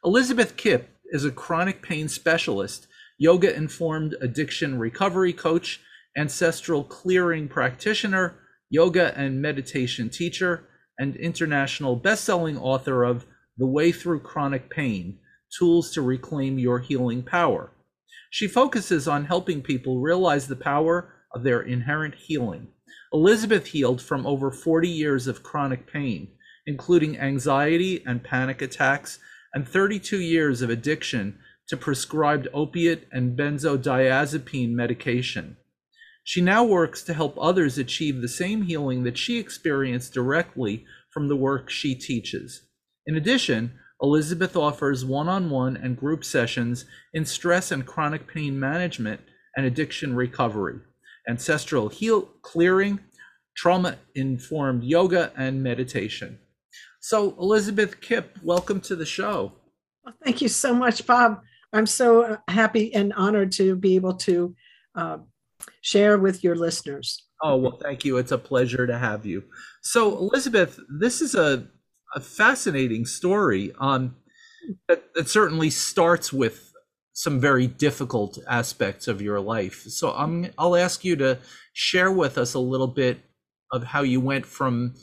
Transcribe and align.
Elizabeth 0.03 0.57
Kipp 0.57 0.89
is 1.05 1.23
a 1.23 1.31
chronic 1.31 1.81
pain 1.81 2.09
specialist, 2.09 2.87
yoga 3.17 3.55
informed 3.55 4.15
addiction 4.19 4.77
recovery 4.77 5.31
coach, 5.31 5.79
ancestral 6.17 6.83
clearing 6.83 7.47
practitioner, 7.47 8.42
yoga 8.73 9.15
and 9.15 9.39
meditation 9.39 10.09
teacher, 10.09 10.67
and 10.97 11.15
international 11.15 11.95
best-selling 11.95 12.57
author 12.57 13.03
of 13.03 13.23
The 13.55 13.67
Way 13.67 13.91
Through 13.91 14.21
Chronic 14.21 14.71
Pain: 14.71 15.19
Tools 15.59 15.91
to 15.91 16.01
Reclaim 16.01 16.57
Your 16.57 16.79
Healing 16.79 17.21
Power. 17.21 17.69
She 18.31 18.47
focuses 18.47 19.07
on 19.07 19.25
helping 19.25 19.61
people 19.61 20.01
realize 20.01 20.47
the 20.47 20.55
power 20.55 21.13
of 21.35 21.43
their 21.43 21.61
inherent 21.61 22.15
healing. 22.15 22.69
Elizabeth 23.13 23.67
healed 23.67 24.01
from 24.01 24.25
over 24.25 24.49
40 24.49 24.89
years 24.89 25.27
of 25.27 25.43
chronic 25.43 25.85
pain, 25.85 26.29
including 26.65 27.19
anxiety 27.19 28.03
and 28.07 28.23
panic 28.23 28.59
attacks, 28.59 29.19
and 29.53 29.67
32 29.67 30.17
years 30.17 30.63
of 30.63 30.71
addiction 30.71 31.37
to 31.67 31.77
prescribed 31.77 32.47
opiate 32.55 33.07
and 33.11 33.37
benzodiazepine 33.37 34.71
medication. 34.71 35.57
She 36.23 36.41
now 36.41 36.63
works 36.63 37.03
to 37.03 37.13
help 37.13 37.37
others 37.39 37.77
achieve 37.77 38.21
the 38.21 38.29
same 38.29 38.61
healing 38.61 39.03
that 39.03 39.17
she 39.17 39.37
experienced 39.37 40.13
directly 40.13 40.85
from 41.09 41.27
the 41.27 41.35
work 41.35 41.69
she 41.69 41.95
teaches. 41.95 42.61
In 43.05 43.15
addition, 43.15 43.73
Elizabeth 44.01 44.55
offers 44.55 45.03
one 45.03 45.27
on 45.27 45.49
one 45.49 45.75
and 45.75 45.97
group 45.97 46.23
sessions 46.23 46.85
in 47.13 47.25
stress 47.25 47.71
and 47.71 47.85
chronic 47.85 48.27
pain 48.27 48.59
management 48.59 49.21
and 49.55 49.65
addiction 49.65 50.15
recovery, 50.15 50.79
ancestral 51.27 51.89
heal 51.89 52.21
clearing, 52.41 52.99
trauma 53.55 53.97
informed 54.15 54.83
yoga, 54.83 55.31
and 55.35 55.61
meditation. 55.61 56.39
So, 57.01 57.35
Elizabeth 57.37 57.99
Kipp, 57.99 58.37
welcome 58.41 58.79
to 58.81 58.95
the 58.95 59.05
show. 59.05 59.51
Thank 60.23 60.41
you 60.41 60.47
so 60.47 60.73
much, 60.73 61.05
Bob. 61.05 61.41
I'm 61.73 61.85
so 61.85 62.37
happy 62.47 62.93
and 62.93 63.13
honored 63.13 63.51
to 63.53 63.75
be 63.75 63.95
able 63.95 64.13
to 64.15 64.55
uh, 64.95 65.17
share 65.81 66.17
with 66.17 66.43
your 66.43 66.55
listeners. 66.55 67.25
Oh, 67.41 67.57
well, 67.57 67.77
thank 67.81 68.05
you. 68.05 68.17
It's 68.17 68.31
a 68.31 68.37
pleasure 68.37 68.87
to 68.87 68.97
have 68.97 69.25
you. 69.25 69.43
So, 69.81 70.17
Elizabeth, 70.17 70.79
this 70.99 71.21
is 71.21 71.35
a, 71.35 71.67
a 72.15 72.21
fascinating 72.21 73.05
story 73.05 73.73
um, 73.79 74.15
that, 74.87 75.13
that 75.13 75.27
certainly 75.27 75.69
starts 75.69 76.31
with 76.31 76.71
some 77.11 77.39
very 77.39 77.67
difficult 77.67 78.39
aspects 78.47 79.07
of 79.07 79.21
your 79.21 79.41
life. 79.41 79.83
So, 79.87 80.11
I'm, 80.11 80.51
I'll 80.57 80.75
ask 80.77 81.03
you 81.03 81.17
to 81.17 81.39
share 81.73 82.11
with 82.11 82.37
us 82.37 82.53
a 82.53 82.59
little 82.59 82.87
bit 82.87 83.19
of 83.71 83.83
how 83.83 84.03
you 84.03 84.21
went 84.21 84.45
from 84.45 84.93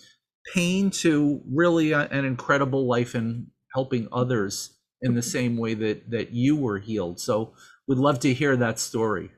pain 0.54 0.91
to 0.91 1.42
really 1.47 1.92
a, 1.92 2.09
an 2.09 2.25
incredible 2.25 2.88
life 2.88 3.15
and 3.15 3.48
helping 3.75 4.09
others 4.12 4.78
in 5.03 5.15
the 5.15 5.22
same 5.22 5.56
way 5.56 5.75
that 5.75 6.10
that 6.10 6.31
you 6.31 6.56
were 6.56 6.78
healed. 6.78 7.21
So, 7.21 7.53
we'd 7.87 7.98
love 7.98 8.21
to 8.21 8.32
hear 8.32 8.56
that 8.56 8.78
story. 8.78 9.31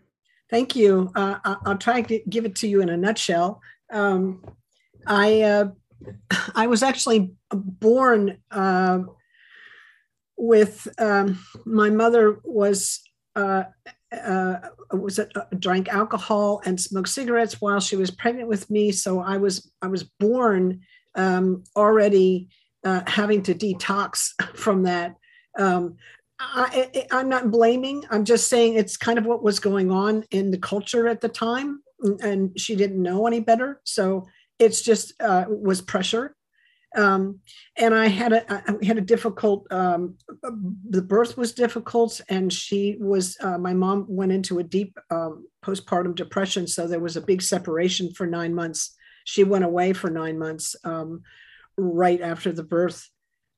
Thank 0.52 0.76
you. 0.76 1.10
Uh, 1.14 1.38
I'll 1.64 1.78
try 1.78 2.02
to 2.02 2.20
give 2.28 2.44
it 2.44 2.56
to 2.56 2.68
you 2.68 2.82
in 2.82 2.90
a 2.90 2.96
nutshell. 2.96 3.62
Um, 3.90 4.44
I 5.06 5.40
uh, 5.40 5.68
I 6.54 6.66
was 6.66 6.82
actually 6.82 7.32
born 7.50 8.36
uh, 8.50 8.98
with 10.36 10.86
um, 10.98 11.42
my 11.64 11.88
mother 11.88 12.38
was 12.44 13.00
uh, 13.34 13.64
uh, 14.12 14.56
was 14.92 15.18
uh, 15.18 15.24
drank 15.58 15.88
alcohol 15.88 16.60
and 16.66 16.78
smoked 16.78 17.08
cigarettes 17.08 17.58
while 17.62 17.80
she 17.80 17.96
was 17.96 18.10
pregnant 18.10 18.46
with 18.46 18.68
me. 18.68 18.92
So 18.92 19.20
I 19.20 19.38
was 19.38 19.72
I 19.80 19.86
was 19.86 20.02
born 20.02 20.82
um, 21.14 21.64
already 21.74 22.50
having 22.84 23.42
to 23.44 23.54
detox 23.54 24.32
from 24.54 24.82
that. 24.82 25.16
Um, 25.58 25.96
I, 26.42 27.06
am 27.10 27.28
not 27.28 27.50
blaming. 27.50 28.04
I'm 28.10 28.25
just 28.25 28.48
saying 28.48 28.75
it's 28.75 28.97
kind 28.97 29.19
of 29.19 29.26
what 29.26 29.42
was 29.42 29.58
going 29.58 29.91
on 29.91 30.25
in 30.30 30.50
the 30.50 30.58
culture 30.58 31.06
at 31.08 31.20
the 31.20 31.28
time, 31.28 31.82
and 32.20 32.58
she 32.58 32.75
didn't 32.75 33.03
know 33.03 33.26
any 33.26 33.41
better. 33.41 33.80
So 33.84 34.26
it's 34.58 34.82
just 34.82 35.12
uh, 35.20 35.44
was 35.48 35.80
pressure, 35.80 36.36
um, 36.97 37.41
and 37.76 37.94
I 37.94 38.08
had 38.08 38.32
a 38.32 38.53
I 38.53 38.84
had 38.84 38.98
a 38.98 39.03
difficult. 39.03 39.70
Um, 39.70 40.16
the 40.88 41.03
birth 41.03 41.36
was 41.36 41.53
difficult, 41.53 42.20
and 42.28 42.53
she 42.53 42.97
was. 42.98 43.36
Uh, 43.41 43.59
my 43.59 43.74
mom 43.74 44.06
went 44.09 44.32
into 44.32 44.59
a 44.59 44.64
deep 44.64 44.98
um, 45.10 45.47
postpartum 45.64 46.14
depression, 46.14 46.66
so 46.66 46.86
there 46.86 47.00
was 47.00 47.16
a 47.16 47.22
big 47.22 47.42
separation 47.42 48.12
for 48.12 48.26
nine 48.26 48.54
months. 48.54 48.97
She 49.24 49.44
went 49.44 49.64
away 49.64 49.92
for 49.92 50.10
nine 50.10 50.38
months 50.38 50.74
um, 50.84 51.22
right 51.76 52.20
after 52.20 52.53
the 52.53 52.64
birth 52.64 53.09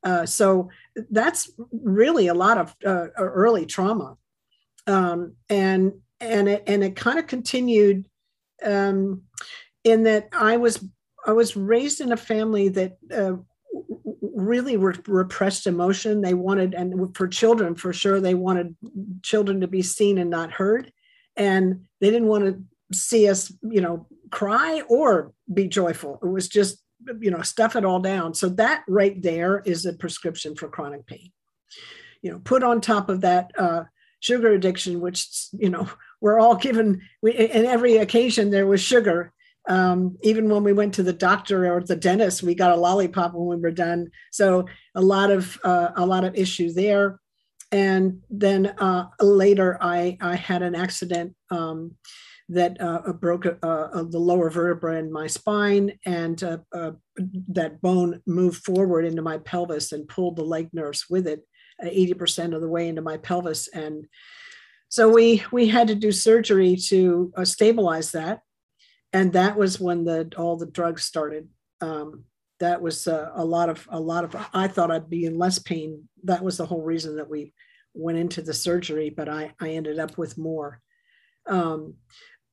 uh, 0.05 0.27
so 0.27 0.69
that's 1.11 1.51
really 1.73 2.29
a 2.29 2.35
lot 2.35 2.59
of 2.59 2.77
uh, 2.87 3.09
early 3.17 3.65
trauma, 3.65 4.17
um, 4.87 5.35
and 5.49 5.95
and 6.21 6.49
it 6.49 6.65
and 6.67 6.85
it 6.85 6.95
kind 6.95 7.19
of 7.19 7.27
continued 7.27 8.07
um, 8.63 9.23
in 9.83 10.03
that 10.05 10.29
I 10.33 10.59
was 10.59 10.85
I 11.27 11.33
was 11.33 11.57
raised 11.57 12.03
in 12.03 12.13
a 12.13 12.19
family 12.19 12.69
that 12.69 12.99
uh, 13.13 13.37
really 14.21 14.77
re- 14.77 14.95
repressed 15.07 15.67
emotion. 15.67 16.21
They 16.21 16.35
wanted, 16.35 16.75
and 16.75 17.17
for 17.17 17.27
children, 17.27 17.75
for 17.75 17.95
sure, 17.95 18.21
they 18.21 18.35
wanted 18.35 18.77
children 19.23 19.63
to 19.63 19.69
be 19.69 19.81
seen 19.81 20.19
and 20.19 20.29
not 20.29 20.53
heard, 20.53 20.93
and 21.35 21.87
they 22.01 22.11
didn't 22.11 22.29
want 22.29 22.45
to 22.45 22.63
see 22.95 23.27
us, 23.29 23.51
you 23.63 23.81
know, 23.81 24.07
cry 24.31 24.83
or 24.89 25.33
be 25.53 25.67
joyful. 25.67 26.19
It 26.23 26.29
was 26.29 26.49
just 26.49 26.84
you 27.21 27.31
know 27.31 27.43
stuff 27.43 27.77
it 27.77 27.85
all 27.85 28.01
down. 28.01 28.35
So 28.35 28.49
that 28.51 28.85
right 28.89 29.21
there 29.21 29.63
is 29.65 29.87
a 29.87 29.93
prescription 29.93 30.55
for 30.55 30.69
chronic 30.69 31.07
pain. 31.07 31.31
You 32.23 32.33
know 32.33 32.39
put 32.39 32.63
on 32.63 32.81
top 32.81 33.09
of 33.09 33.21
that 33.23 33.51
uh, 33.59 33.85
sugar 34.21 34.53
addiction 34.53 35.01
which 35.01 35.49
you 35.53 35.69
know 35.69 35.89
we're 36.21 36.41
all 36.41 36.57
given 36.57 37.03
we, 37.23 37.33
in 37.33 37.67
every 37.67 37.99
occasion 37.99 38.51
there 38.51 38.67
was 38.67 38.81
sugar. 38.81 39.33
Um, 39.67 40.19
even 40.23 40.51
when 40.51 40.63
we 40.63 40.75
went 40.75 40.93
to 40.95 41.03
the 41.03 41.15
doctor 41.15 41.73
or 41.73 41.81
the 41.81 41.97
dentist 41.97 42.43
we 42.43 42.55
got 42.55 42.73
a 42.73 42.77
lollipop 42.77 43.33
when 43.33 43.47
we 43.47 43.63
were 43.63 43.71
done. 43.71 44.11
So 44.31 44.67
a 44.95 45.01
lot 45.01 45.31
of 45.31 45.59
uh, 45.65 45.91
a 45.97 46.05
lot 46.05 46.25
of 46.25 46.35
issue 46.35 46.73
there. 46.73 47.21
And 47.73 48.21
then 48.31 48.67
uh, 48.67 49.07
later 49.21 49.79
i 49.81 50.17
i 50.21 50.37
had 50.37 50.63
an 50.63 50.75
accident 50.75 51.35
um, 51.51 51.97
that 52.49 52.79
uh, 52.81 53.13
broke 53.15 53.47
uh, 53.47 54.03
the 54.03 54.19
lower 54.19 54.51
vertebra 54.51 54.99
in 54.99 55.11
my 55.11 55.27
spine, 55.27 55.99
and 56.05 56.43
uh, 56.43 56.59
uh, 56.73 56.93
that 57.49 57.81
bone 57.81 58.21
moved 58.27 58.63
forward 58.63 59.05
into 59.05 59.23
my 59.23 59.39
pelvis 59.39 59.93
and 59.93 60.09
pulled 60.09 60.37
the 60.37 60.45
leg 60.45 60.69
nerves 60.73 61.07
with 61.09 61.27
it, 61.27 61.47
80% 61.83 62.53
uh, 62.53 62.57
of 62.57 62.61
the 62.61 62.69
way 62.69 62.89
into 62.89 63.01
my 63.01 63.17
pelvis. 63.17 63.69
And 63.69 64.07
so 64.89 65.09
we 65.09 65.43
we 65.51 65.69
had 65.69 65.89
to 65.89 65.95
do 65.95 66.13
surgery 66.13 66.77
to 66.89 67.33
stabilize 67.45 68.13
that, 68.13 68.41
and 69.13 69.33
that 69.33 69.57
was 69.57 69.81
when 69.81 70.05
the 70.05 70.31
all 70.37 70.57
the 70.57 70.67
drugs 70.67 71.05
started. 71.05 71.49
Um, 71.81 72.25
that 72.61 72.81
was 72.81 73.09
uh, 73.09 73.31
a 73.35 73.45
lot 73.45 73.69
of 73.69 73.87
a 73.91 73.99
lot 73.99 74.23
of 74.23 74.37
i 74.55 74.69
thought 74.69 74.91
i'd 74.93 75.11
be 75.11 75.25
in 75.25 75.37
less 75.37 75.59
pain 75.59 76.09
that 76.23 76.43
was 76.43 76.57
the 76.57 76.65
whole 76.65 76.83
reason 76.83 77.17
that 77.17 77.29
we 77.29 77.53
went 77.95 78.17
into 78.17 78.41
the 78.41 78.55
surgery 78.55 79.11
but 79.11 79.29
i 79.29 79.53
i 79.61 79.71
ended 79.71 79.99
up 79.99 80.17
with 80.17 80.39
more 80.39 80.81
um, 81.47 81.95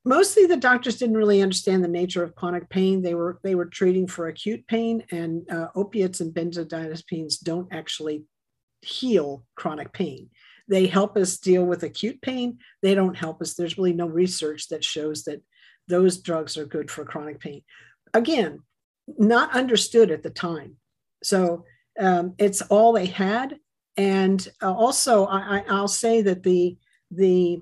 mostly 0.03 0.45
the 0.45 0.57
doctors 0.57 0.98
didn't 0.98 1.18
really 1.18 1.42
understand 1.42 1.83
the 1.83 1.88
nature 1.88 2.24
of 2.24 2.36
chronic 2.36 2.69
pain. 2.69 3.01
They 3.01 3.13
were 3.13 3.39
they 3.44 3.56
were 3.56 3.65
treating 3.65 4.07
for 4.07 4.27
acute 4.27 4.65
pain 4.68 5.03
and 5.12 5.50
uh, 5.51 5.68
opiates 5.75 6.21
and 6.21 6.33
benzodiazepines 6.33 7.42
don't 7.42 7.71
actually 7.71 8.24
heal 8.81 9.45
chronic 9.56 9.94
pain. 9.94 10.30
They 10.68 10.88
help 10.88 11.18
us 11.18 11.38
deal 11.38 11.65
with 11.65 11.83
acute 11.83 12.21
pain. 12.21 12.59
They 12.81 12.95
don't 12.95 13.18
help 13.18 13.42
us. 13.42 13.53
There's 13.53 13.77
really 13.77 13.94
no 13.94 14.07
research 14.07 14.69
that 14.69 14.83
shows 14.83 15.24
that 15.25 15.42
those 15.88 16.19
drugs 16.19 16.57
are 16.57 16.65
good 16.65 16.89
for 16.89 17.04
chronic 17.06 17.39
pain. 17.39 17.62
Again 18.13 18.63
not 19.18 19.54
understood 19.56 20.12
at 20.12 20.24
the 20.24 20.30
time. 20.30 20.77
So 21.24 21.65
um, 22.00 22.36
it's 22.38 22.62
all 22.63 22.94
they 22.94 23.07
had. 23.07 23.57
And 23.97 24.45
uh, 24.62 24.74
also, 24.74 25.25
I, 25.25 25.63
will 25.69 25.88
say 25.88 26.21
that 26.21 26.44
the 26.44 26.77
the 27.12 27.62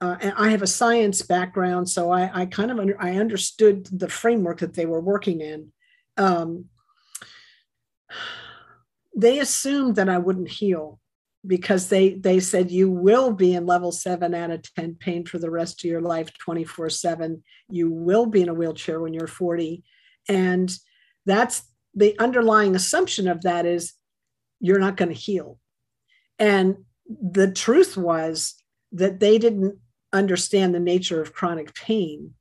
uh, 0.00 0.16
and 0.20 0.34
I 0.36 0.50
have 0.50 0.62
a 0.62 0.66
science 0.66 1.22
background, 1.22 1.88
so 1.88 2.10
I, 2.10 2.42
I 2.42 2.46
kind 2.46 2.70
of 2.70 2.78
under, 2.78 3.00
I 3.00 3.16
understood 3.16 3.86
the 3.86 4.08
framework 4.08 4.60
that 4.60 4.74
they 4.74 4.86
were 4.86 5.00
working 5.00 5.40
in. 5.40 5.72
Um, 6.16 6.66
they 9.16 9.38
assumed 9.38 9.96
that 9.96 10.08
I 10.08 10.18
wouldn't 10.18 10.50
heal 10.50 11.00
because 11.46 11.88
they 11.88 12.14
they 12.14 12.40
said 12.40 12.70
you 12.70 12.90
will 12.90 13.32
be 13.32 13.54
in 13.54 13.66
level 13.66 13.92
seven 13.92 14.34
out 14.34 14.50
of 14.50 14.62
10 14.74 14.96
pain 14.96 15.24
for 15.24 15.38
the 15.38 15.50
rest 15.50 15.84
of 15.84 15.88
your 15.88 16.00
life 16.00 16.36
24 16.38 16.90
7 16.90 17.40
you 17.70 17.88
will 17.88 18.26
be 18.26 18.42
in 18.42 18.48
a 18.48 18.54
wheelchair 18.54 19.00
when 19.00 19.14
you're 19.14 19.28
40 19.28 19.84
and 20.28 20.76
that's 21.24 21.62
the 21.94 22.16
underlying 22.18 22.76
assumption 22.76 23.26
of 23.26 23.42
that 23.42 23.66
is 23.66 23.94
you're 24.60 24.78
not 24.78 24.96
going 24.96 25.08
to 25.08 25.14
heal. 25.14 25.58
And 26.38 26.84
the 27.08 27.50
truth 27.50 27.96
was 27.96 28.54
that 28.92 29.18
they 29.18 29.38
didn't 29.38 29.78
understand 30.16 30.74
the 30.74 30.80
nature 30.80 31.20
of 31.20 31.32
chronic 31.32 31.74
pain. 31.74 32.34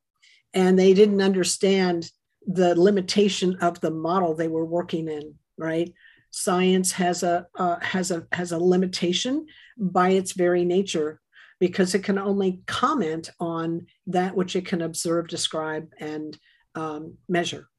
And 0.53 0.79
they 0.79 0.93
didn't 0.93 1.21
understand 1.21 2.09
the 2.47 2.79
limitation 2.79 3.57
of 3.57 3.81
the 3.81 3.91
model 3.91 4.33
they 4.33 4.47
were 4.47 4.65
working 4.65 5.07
in 5.07 5.35
right? 5.57 5.93
Science 6.31 6.91
has 6.93 7.23
a 7.23 7.47
uh, 7.55 7.79
has 7.79 8.11
a 8.11 8.27
has 8.31 8.51
a 8.51 8.59
limitation 8.59 9.45
by 9.77 10.09
its 10.09 10.33
very 10.33 10.65
nature 10.65 11.21
because 11.59 11.95
it 11.95 12.03
can 12.03 12.17
only 12.17 12.61
comment 12.65 13.31
on 13.39 13.87
that 14.07 14.35
which 14.35 14.55
it 14.55 14.65
can 14.65 14.81
observe 14.81 15.27
describe 15.27 15.87
and 15.99 16.37
um, 16.75 17.15
measure. 17.29 17.69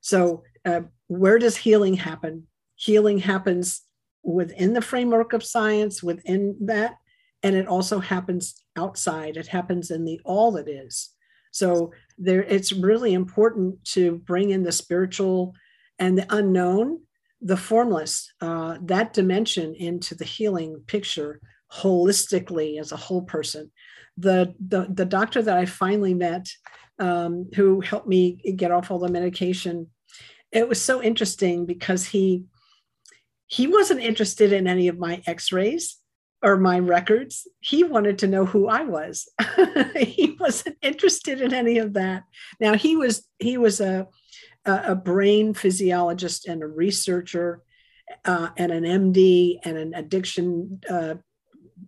So, 0.00 0.42
uh, 0.64 0.82
where 1.06 1.38
does 1.38 1.56
healing 1.56 1.94
happen? 1.94 2.48
Healing 2.74 3.18
happens 3.18 3.82
within 4.24 4.72
the 4.72 4.82
framework 4.82 5.32
of 5.32 5.44
science, 5.44 6.02
within 6.02 6.56
that, 6.62 6.96
and 7.44 7.54
it 7.54 7.68
also 7.68 8.00
happens 8.00 8.61
outside. 8.76 9.36
It 9.36 9.48
happens 9.48 9.90
in 9.90 10.04
the 10.04 10.20
all 10.24 10.52
that 10.52 10.68
is. 10.68 11.10
So, 11.50 11.92
there, 12.16 12.42
it's 12.42 12.72
really 12.72 13.12
important 13.12 13.84
to 13.86 14.16
bring 14.18 14.50
in 14.50 14.62
the 14.62 14.72
spiritual 14.72 15.54
and 15.98 16.16
the 16.16 16.26
unknown, 16.30 17.00
the 17.40 17.56
formless, 17.56 18.32
uh, 18.40 18.78
that 18.82 19.12
dimension 19.12 19.74
into 19.74 20.14
the 20.14 20.24
healing 20.24 20.82
picture 20.86 21.40
holistically 21.72 22.80
as 22.80 22.92
a 22.92 22.96
whole 22.96 23.22
person. 23.22 23.70
The, 24.16 24.54
the, 24.58 24.86
the 24.90 25.04
doctor 25.04 25.42
that 25.42 25.56
I 25.56 25.66
finally 25.66 26.14
met 26.14 26.46
um, 26.98 27.48
who 27.54 27.80
helped 27.80 28.06
me 28.06 28.54
get 28.56 28.70
off 28.70 28.90
all 28.90 28.98
the 28.98 29.08
medication. 29.08 29.88
It 30.50 30.68
was 30.68 30.80
so 30.80 31.02
interesting 31.02 31.66
because 31.66 32.06
he 32.06 32.44
he 33.46 33.66
wasn't 33.66 34.00
interested 34.00 34.50
in 34.52 34.66
any 34.66 34.88
of 34.88 34.98
my 34.98 35.22
X-rays 35.26 35.98
or 36.42 36.56
my 36.56 36.78
records. 36.78 37.46
He 37.60 37.84
wanted 37.84 38.18
to 38.18 38.26
know 38.26 38.44
who 38.44 38.68
I 38.68 38.82
was. 38.82 39.28
he 39.96 40.36
wasn't 40.40 40.76
interested 40.82 41.40
in 41.40 41.54
any 41.54 41.78
of 41.78 41.94
that. 41.94 42.24
Now 42.60 42.74
he 42.74 42.96
was 42.96 43.26
he 43.38 43.58
was 43.58 43.80
a 43.80 44.08
a 44.64 44.94
brain 44.94 45.54
physiologist 45.54 46.46
and 46.46 46.62
a 46.62 46.66
researcher 46.66 47.62
uh, 48.24 48.50
and 48.56 48.70
an 48.70 48.84
MD 48.84 49.58
and 49.64 49.76
an 49.76 49.92
addiction 49.94 50.80
uh, 50.88 51.14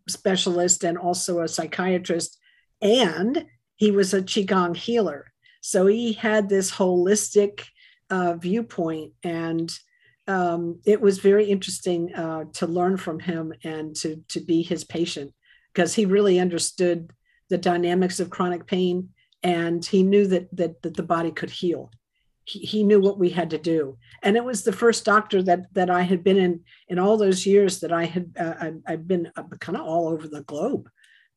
specialist 0.08 0.84
and 0.84 0.98
also 0.98 1.40
a 1.40 1.48
psychiatrist 1.48 2.38
and 2.82 3.46
he 3.76 3.90
was 3.90 4.12
a 4.12 4.22
qigong 4.22 4.76
healer 4.76 5.32
so 5.60 5.86
he 5.86 6.12
had 6.12 6.48
this 6.48 6.70
holistic 6.70 7.64
uh, 8.10 8.34
viewpoint 8.34 9.12
and 9.22 9.78
um, 10.26 10.80
it 10.86 11.00
was 11.00 11.18
very 11.18 11.46
interesting 11.46 12.14
uh, 12.14 12.44
to 12.54 12.66
learn 12.66 12.96
from 12.96 13.20
him 13.20 13.52
and 13.62 13.94
to, 13.96 14.22
to 14.28 14.40
be 14.40 14.62
his 14.62 14.84
patient 14.84 15.32
because 15.72 15.94
he 15.94 16.06
really 16.06 16.38
understood 16.38 17.10
the 17.50 17.58
dynamics 17.58 18.20
of 18.20 18.30
chronic 18.30 18.66
pain 18.66 19.10
and 19.42 19.84
he 19.84 20.02
knew 20.02 20.26
that, 20.26 20.48
that, 20.56 20.80
that 20.82 20.94
the 20.94 21.02
body 21.02 21.30
could 21.30 21.50
heal. 21.50 21.90
He, 22.44 22.60
he 22.60 22.84
knew 22.84 23.00
what 23.00 23.18
we 23.18 23.30
had 23.30 23.50
to 23.50 23.58
do. 23.58 23.98
And 24.22 24.36
it 24.36 24.44
was 24.44 24.64
the 24.64 24.72
first 24.72 25.04
doctor 25.04 25.42
that 25.42 25.72
that 25.74 25.90
i 25.90 26.02
had 26.02 26.24
been 26.24 26.36
in 26.36 26.60
in 26.88 26.98
all 26.98 27.16
those 27.16 27.46
years 27.46 27.80
that 27.80 27.92
i 27.92 28.04
had 28.04 28.32
uh, 28.38 28.54
I, 28.60 28.72
i've 28.86 29.08
been 29.08 29.30
uh, 29.36 29.42
kind 29.60 29.76
of 29.76 29.84
all 29.84 30.08
over 30.08 30.28
the 30.28 30.42
globe 30.42 30.88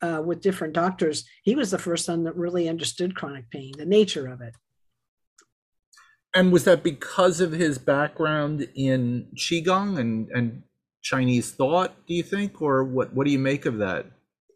uh, 0.02 0.22
with 0.24 0.42
different 0.42 0.74
doctors, 0.74 1.26
he 1.44 1.56
was 1.56 1.72
the 1.72 1.80
first 1.80 2.08
one 2.08 2.24
that 2.24 2.36
really 2.36 2.70
understood 2.70 3.16
chronic 3.16 3.50
pain, 3.50 3.72
the 3.78 3.86
nature 3.86 4.28
of 4.28 4.42
it. 4.42 4.56
And 6.38 6.52
was 6.52 6.66
that 6.66 6.84
because 6.84 7.42
of 7.42 7.52
his 7.52 7.78
background 7.78 8.68
in 8.76 9.28
qigong 9.36 10.00
and 10.00 10.30
and 10.30 10.64
Chinese 11.02 11.52
thought? 11.52 11.96
Do 12.08 12.14
you 12.14 12.24
think, 12.24 12.62
or 12.62 12.84
what? 12.84 13.14
What 13.14 13.26
do 13.26 13.32
you 13.32 13.40
make 13.40 13.66
of 13.66 13.80
that? 13.80 14.06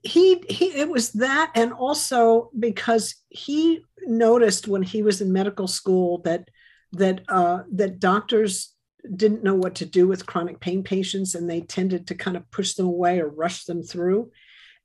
He 0.03 0.43
he. 0.47 0.65
It 0.65 0.89
was 0.89 1.11
that, 1.13 1.51
and 1.55 1.73
also 1.73 2.51
because 2.57 3.15
he 3.29 3.83
noticed 4.05 4.67
when 4.67 4.83
he 4.83 5.01
was 5.01 5.21
in 5.21 5.33
medical 5.33 5.67
school 5.67 6.19
that 6.19 6.49
that 6.93 7.21
uh, 7.27 7.63
that 7.73 7.99
doctors 7.99 8.73
didn't 9.15 9.43
know 9.43 9.55
what 9.55 9.75
to 9.75 9.85
do 9.85 10.07
with 10.07 10.27
chronic 10.27 10.59
pain 10.59 10.83
patients, 10.83 11.33
and 11.33 11.49
they 11.49 11.61
tended 11.61 12.07
to 12.07 12.15
kind 12.15 12.37
of 12.37 12.49
push 12.51 12.75
them 12.75 12.85
away 12.85 13.19
or 13.19 13.27
rush 13.27 13.65
them 13.65 13.81
through 13.81 14.31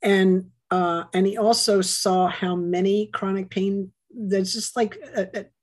and 0.02 0.46
uh, 0.70 1.04
and 1.12 1.26
he 1.26 1.36
also 1.36 1.80
saw 1.80 2.26
how 2.26 2.56
many 2.56 3.08
chronic 3.12 3.50
pain 3.50 3.92
there's 4.16 4.52
just 4.52 4.76
like 4.76 4.96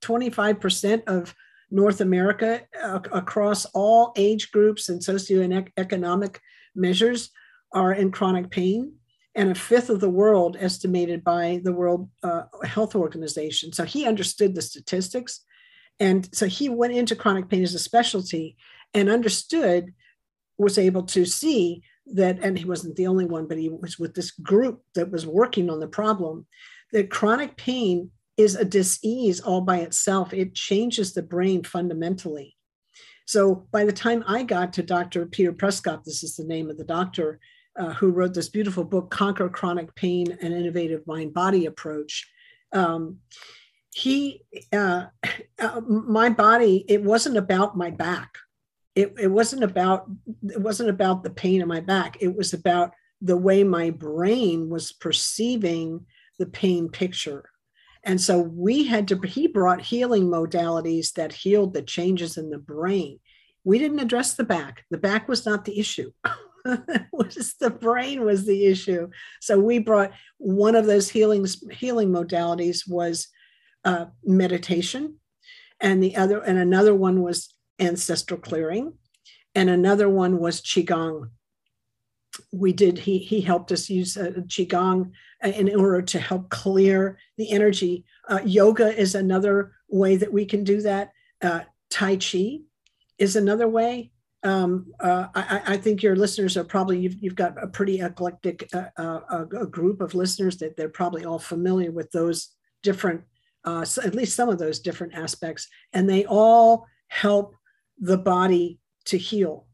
25% 0.01 1.03
of 1.07 1.35
North 1.71 2.01
America 2.01 2.61
uh, 2.81 3.00
across 3.11 3.65
all 3.73 4.13
age 4.15 4.51
groups 4.51 4.89
and 4.89 5.01
socioeconomic 5.01 6.37
measures 6.75 7.31
are 7.73 7.94
in 7.94 8.11
chronic 8.11 8.51
pain, 8.51 8.94
and 9.33 9.49
a 9.49 9.56
fifth 9.56 9.89
of 9.89 9.99
the 9.99 10.09
world 10.09 10.56
estimated 10.59 11.23
by 11.23 11.59
the 11.63 11.73
World 11.73 12.09
uh, 12.21 12.44
Health 12.63 12.95
Organization. 12.95 13.73
So 13.73 13.83
he 13.83 14.06
understood 14.06 14.54
the 14.54 14.61
statistics. 14.61 15.42
And 15.99 16.30
so 16.35 16.45
he 16.45 16.69
went 16.69 16.94
into 16.94 17.16
chronic 17.16 17.49
pain 17.49 17.63
as 17.63 17.73
a 17.73 17.80
specialty 17.80 18.56
and 18.94 19.09
understood, 19.09 19.94
was 20.59 20.78
able 20.78 21.04
to 21.04 21.25
see 21.25 21.81
that, 22.13 22.37
and 22.44 22.57
he 22.57 22.66
wasn't 22.66 22.95
the 22.95 23.07
only 23.07 23.25
one, 23.25 23.47
but 23.47 23.57
he 23.57 23.69
was 23.69 23.97
with 23.97 24.13
this 24.13 24.30
group 24.30 24.83
that 24.94 25.11
was 25.11 25.25
working 25.25 25.71
on 25.71 25.80
the 25.80 25.87
problem, 25.87 26.45
that 26.92 27.09
chronic 27.09 27.57
pain 27.57 28.11
is 28.37 28.56
a 28.56 28.66
disease 28.66 29.40
all 29.40 29.61
by 29.61 29.78
itself. 29.80 30.33
It 30.33 30.56
changes 30.56 31.13
the 31.13 31.21
brain 31.21 31.63
fundamentally. 31.63 32.56
So 33.25 33.68
by 33.71 33.85
the 33.85 33.94
time 33.94 34.23
I 34.28 34.44
got 34.44 34.73
to 34.73 34.83
Dr. 34.83 35.25
Peter 35.25 35.54
Przekop, 35.54 36.04
this 36.04 36.23
is 36.23 36.35
the 36.35 36.44
name 36.44 36.69
of 36.69 36.78
the 36.78 36.83
doctor 36.83 37.40
uh, 37.78 37.94
who 37.94 38.11
wrote 38.11 38.33
this 38.33 38.49
beautiful 38.49 38.83
book, 38.83 39.09
Conquer 39.09 39.49
Chronic 39.49 39.95
Pain 39.95 40.37
An 40.42 40.52
Innovative 40.52 41.07
Mind 41.07 41.33
Body 41.33 41.66
Approach. 41.66 42.30
Um, 42.71 43.19
he, 43.94 44.44
uh, 44.71 45.06
uh, 45.59 45.81
my 45.81 46.30
body, 46.30 46.83
it 46.87 47.02
wasn't 47.04 47.37
about 47.37 47.78
my 47.78 47.92
back 47.92 48.37
it, 48.95 49.13
it 49.19 49.28
wasn't 49.28 49.63
about 49.63 50.09
it 50.44 50.61
wasn't 50.61 50.90
about 50.90 51.23
the 51.23 51.30
pain 51.30 51.61
in 51.61 51.68
my 51.68 51.80
back 51.80 52.18
it 52.21 52.35
was 52.35 52.54
about 52.54 52.94
the 53.21 53.37
way 53.37 53.63
my 53.63 53.90
brain 53.90 54.69
was 54.69 54.92
perceiving 54.92 56.06
the 56.40 56.45
pain 56.45 56.90
picture 56.90 57.49
and 58.04 58.19
so 58.19 58.40
we 58.40 58.86
had 58.86 59.07
to 59.10 59.19
he 59.26 59.48
brought 59.48 59.81
healing 59.81 60.28
modalities 60.28 61.14
that 61.14 61.33
healed 61.33 61.74
the 61.74 61.81
changes 61.81 62.38
in 62.38 62.50
the 62.50 62.57
brain. 62.57 63.19
We 63.64 63.80
didn't 63.80 64.00
address 64.00 64.36
the 64.36 64.44
back. 64.44 64.83
The 64.90 64.98
back 64.98 65.28
was 65.28 65.45
not 65.45 65.66
the 65.66 65.80
issue. 65.80 66.12
Was 67.12 67.56
the 67.60 67.69
brain 67.69 68.24
was 68.24 68.45
the 68.45 68.68
issue. 68.68 69.10
So 69.42 69.60
we 69.60 69.80
brought 69.80 70.14
one 70.38 70.76
of 70.76 70.86
those 70.86 71.10
healing 71.10 71.45
healing 71.72 72.07
modalities 72.10 72.90
was 72.90 73.28
uh, 73.83 74.06
meditation. 74.24 75.18
And 75.81 76.02
the 76.02 76.16
other 76.16 76.40
and 76.40 76.57
another 76.57 76.95
one 76.95 77.22
was 77.22 77.54
ancestral 77.80 78.40
clearing, 78.40 78.94
and 79.54 79.69
another 79.69 80.07
one 80.07 80.40
was 80.40 80.62
qigong. 80.62 81.31
We 82.52 82.73
did. 82.73 82.97
He 82.97 83.19
he 83.19 83.42
helped 83.42 83.71
us 83.71 83.90
use 83.90 84.18
uh, 84.18 84.31
qigong 84.47 85.11
uh, 85.44 85.49
in 85.49 85.75
order 85.75 86.02
to 86.02 86.19
help 86.19 86.49
clear 86.49 87.18
the 87.37 87.52
energy. 87.52 88.06
Uh, 88.28 88.40
yoga 88.44 88.95
is 88.97 89.16
another 89.16 89.73
way 89.87 90.16
that 90.16 90.33
we 90.33 90.45
can 90.45 90.63
do 90.63 90.81
that. 90.81 91.11
Uh, 91.42 91.61
Tai 91.90 92.18
Chi 92.18 92.59
is 93.19 93.35
another 93.35 93.68
way. 93.68 94.11
Um, 94.44 94.92
uh, 94.99 95.28
I, 95.33 95.61
I, 95.68 95.78
think 95.78 96.04
your 96.04 96.18
listeners 96.18 96.57
are 96.57 96.66
probably 96.66 96.99
you've, 96.99 97.16
you've 97.23 97.35
got 97.35 97.63
a 97.63 97.68
pretty 97.68 98.02
eclectic 98.02 98.68
uh, 98.73 99.19
a 99.31 99.66
group 99.66 100.02
of 100.02 100.16
listeners 100.16 100.57
that 100.57 100.75
they're 100.75 100.90
probably 100.90 101.23
all 101.23 101.40
familiar 101.40 101.92
with 101.92 102.11
those 102.11 102.49
different, 102.81 103.21
uh, 103.63 103.85
at 104.04 104.16
least 104.16 104.35
some 104.35 104.49
of 104.49 104.59
those 104.59 104.80
different 104.80 105.13
aspects, 105.13 105.69
and 105.94 106.09
they 106.09 106.25
all 106.25 106.85
help 107.07 107.56
the 107.97 108.18
body 108.18 108.80
to 109.06 109.18
heal. 109.18 109.66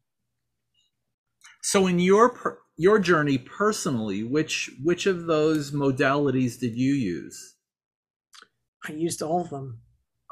So, 1.62 1.88
in 1.88 2.00
your 2.00 2.60
your 2.78 3.00
journey 3.00 3.38
personally, 3.38 4.24
which 4.24 4.72
which 4.84 5.06
of 5.06 5.25
those 5.25 5.72
modalities 5.72 6.60
did 6.60 6.75
you 6.75 6.94
use? 6.94 7.56
I 8.88 8.94
used 8.94 9.22
all 9.22 9.42
of 9.42 9.50
them. 9.50 9.80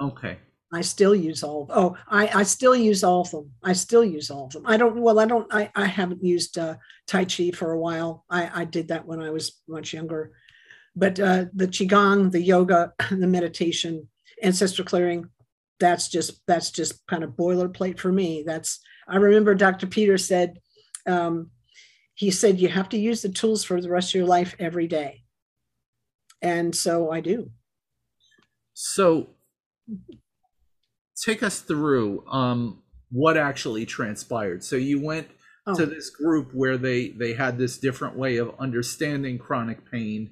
Okay. 0.01 0.39
I 0.73 0.81
still 0.81 1.15
use 1.15 1.43
all 1.43 1.63
of 1.63 1.69
oh 1.73 1.97
I, 2.09 2.27
I 2.39 2.43
still 2.43 2.75
use 2.75 3.03
all 3.03 3.21
of 3.21 3.31
them. 3.31 3.51
I 3.63 3.73
still 3.73 4.03
use 4.03 4.29
all 4.29 4.45
of 4.45 4.51
them. 4.51 4.63
I 4.65 4.77
don't 4.77 4.99
well 4.99 5.19
I 5.19 5.25
don't 5.25 5.53
I, 5.53 5.71
I 5.75 5.85
haven't 5.85 6.23
used 6.23 6.57
uh, 6.57 6.75
Tai 7.07 7.25
Chi 7.25 7.51
for 7.51 7.71
a 7.71 7.79
while. 7.79 8.25
I, 8.29 8.61
I 8.61 8.65
did 8.65 8.89
that 8.89 9.05
when 9.05 9.21
I 9.21 9.29
was 9.29 9.61
much 9.67 9.93
younger. 9.93 10.31
But 10.95 11.19
uh, 11.19 11.45
the 11.53 11.67
Qigong, 11.67 12.31
the 12.31 12.41
yoga, 12.41 12.93
the 13.11 13.27
meditation, 13.27 14.07
ancestral 14.41 14.87
clearing, 14.87 15.29
that's 15.79 16.09
just 16.09 16.41
that's 16.47 16.71
just 16.71 17.05
kind 17.07 17.23
of 17.23 17.31
boilerplate 17.31 17.99
for 17.99 18.11
me. 18.11 18.43
That's 18.45 18.79
I 19.07 19.17
remember 19.17 19.55
Dr. 19.55 19.87
Peter 19.87 20.17
said 20.17 20.59
um, 21.07 21.51
he 22.15 22.31
said 22.31 22.59
you 22.59 22.69
have 22.69 22.89
to 22.89 22.97
use 22.97 23.21
the 23.21 23.29
tools 23.29 23.63
for 23.63 23.79
the 23.79 23.89
rest 23.89 24.11
of 24.11 24.15
your 24.15 24.27
life 24.27 24.55
every 24.59 24.87
day. 24.87 25.23
And 26.41 26.75
so 26.75 27.11
I 27.11 27.21
do. 27.21 27.51
So 28.73 29.29
take 31.23 31.43
us 31.43 31.59
through 31.59 32.27
um, 32.27 32.83
what 33.09 33.37
actually 33.37 33.85
transpired. 33.85 34.63
So 34.63 34.75
you 34.75 35.03
went 35.03 35.27
oh. 35.65 35.75
to 35.75 35.85
this 35.85 36.09
group 36.09 36.51
where 36.53 36.77
they 36.77 37.09
they 37.09 37.33
had 37.33 37.57
this 37.57 37.77
different 37.77 38.15
way 38.17 38.37
of 38.37 38.53
understanding 38.59 39.37
chronic 39.37 39.89
pain 39.89 40.31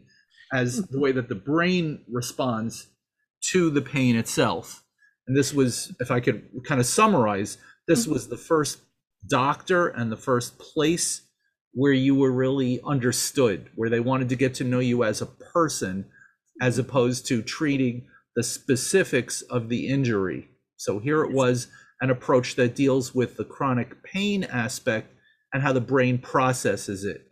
as 0.53 0.88
the 0.88 1.00
way 1.00 1.12
that 1.12 1.29
the 1.29 1.36
brain 1.36 2.03
responds 2.08 2.88
to 3.51 3.70
the 3.70 3.82
pain 3.82 4.15
itself. 4.15 4.84
And 5.27 5.36
this 5.36 5.53
was, 5.53 5.94
if 6.00 6.12
I 6.12 6.20
could 6.20 6.48
kind 6.67 6.79
of 6.79 6.86
summarize, 6.86 7.58
this 7.88 8.03
mm-hmm. 8.03 8.13
was 8.13 8.27
the 8.27 8.38
first 8.38 8.79
doctor 9.27 9.88
and 9.88 10.12
the 10.12 10.17
first 10.17 10.58
place 10.60 11.22
where 11.74 11.94
you 11.94 12.15
were 12.15 12.32
really 12.32 12.79
understood, 12.86 13.70
where 13.75 13.89
they 13.89 14.00
wanted 14.00 14.29
to 14.29 14.36
get 14.36 14.53
to 14.55 14.63
know 14.63 14.79
you 14.79 15.03
as 15.03 15.22
a 15.22 15.25
person, 15.25 16.05
as 16.62 16.77
opposed 16.77 17.25
to 17.27 17.41
treating 17.41 18.08
the 18.36 18.44
specifics 18.44 19.41
of 19.44 19.70
the 19.70 19.88
injury 19.88 20.50
so 20.77 21.00
here 21.00 21.24
it 21.24 21.32
was 21.32 21.67
an 22.01 22.10
approach 22.10 22.55
that 22.55 22.75
deals 22.75 23.15
with 23.15 23.38
the 23.38 23.46
chronic 23.46 24.03
pain 24.03 24.44
aspect 24.44 25.13
and 25.53 25.63
how 25.63 25.74
the 25.74 25.82
brain 25.82 26.17
processes 26.17 27.05
it. 27.05 27.27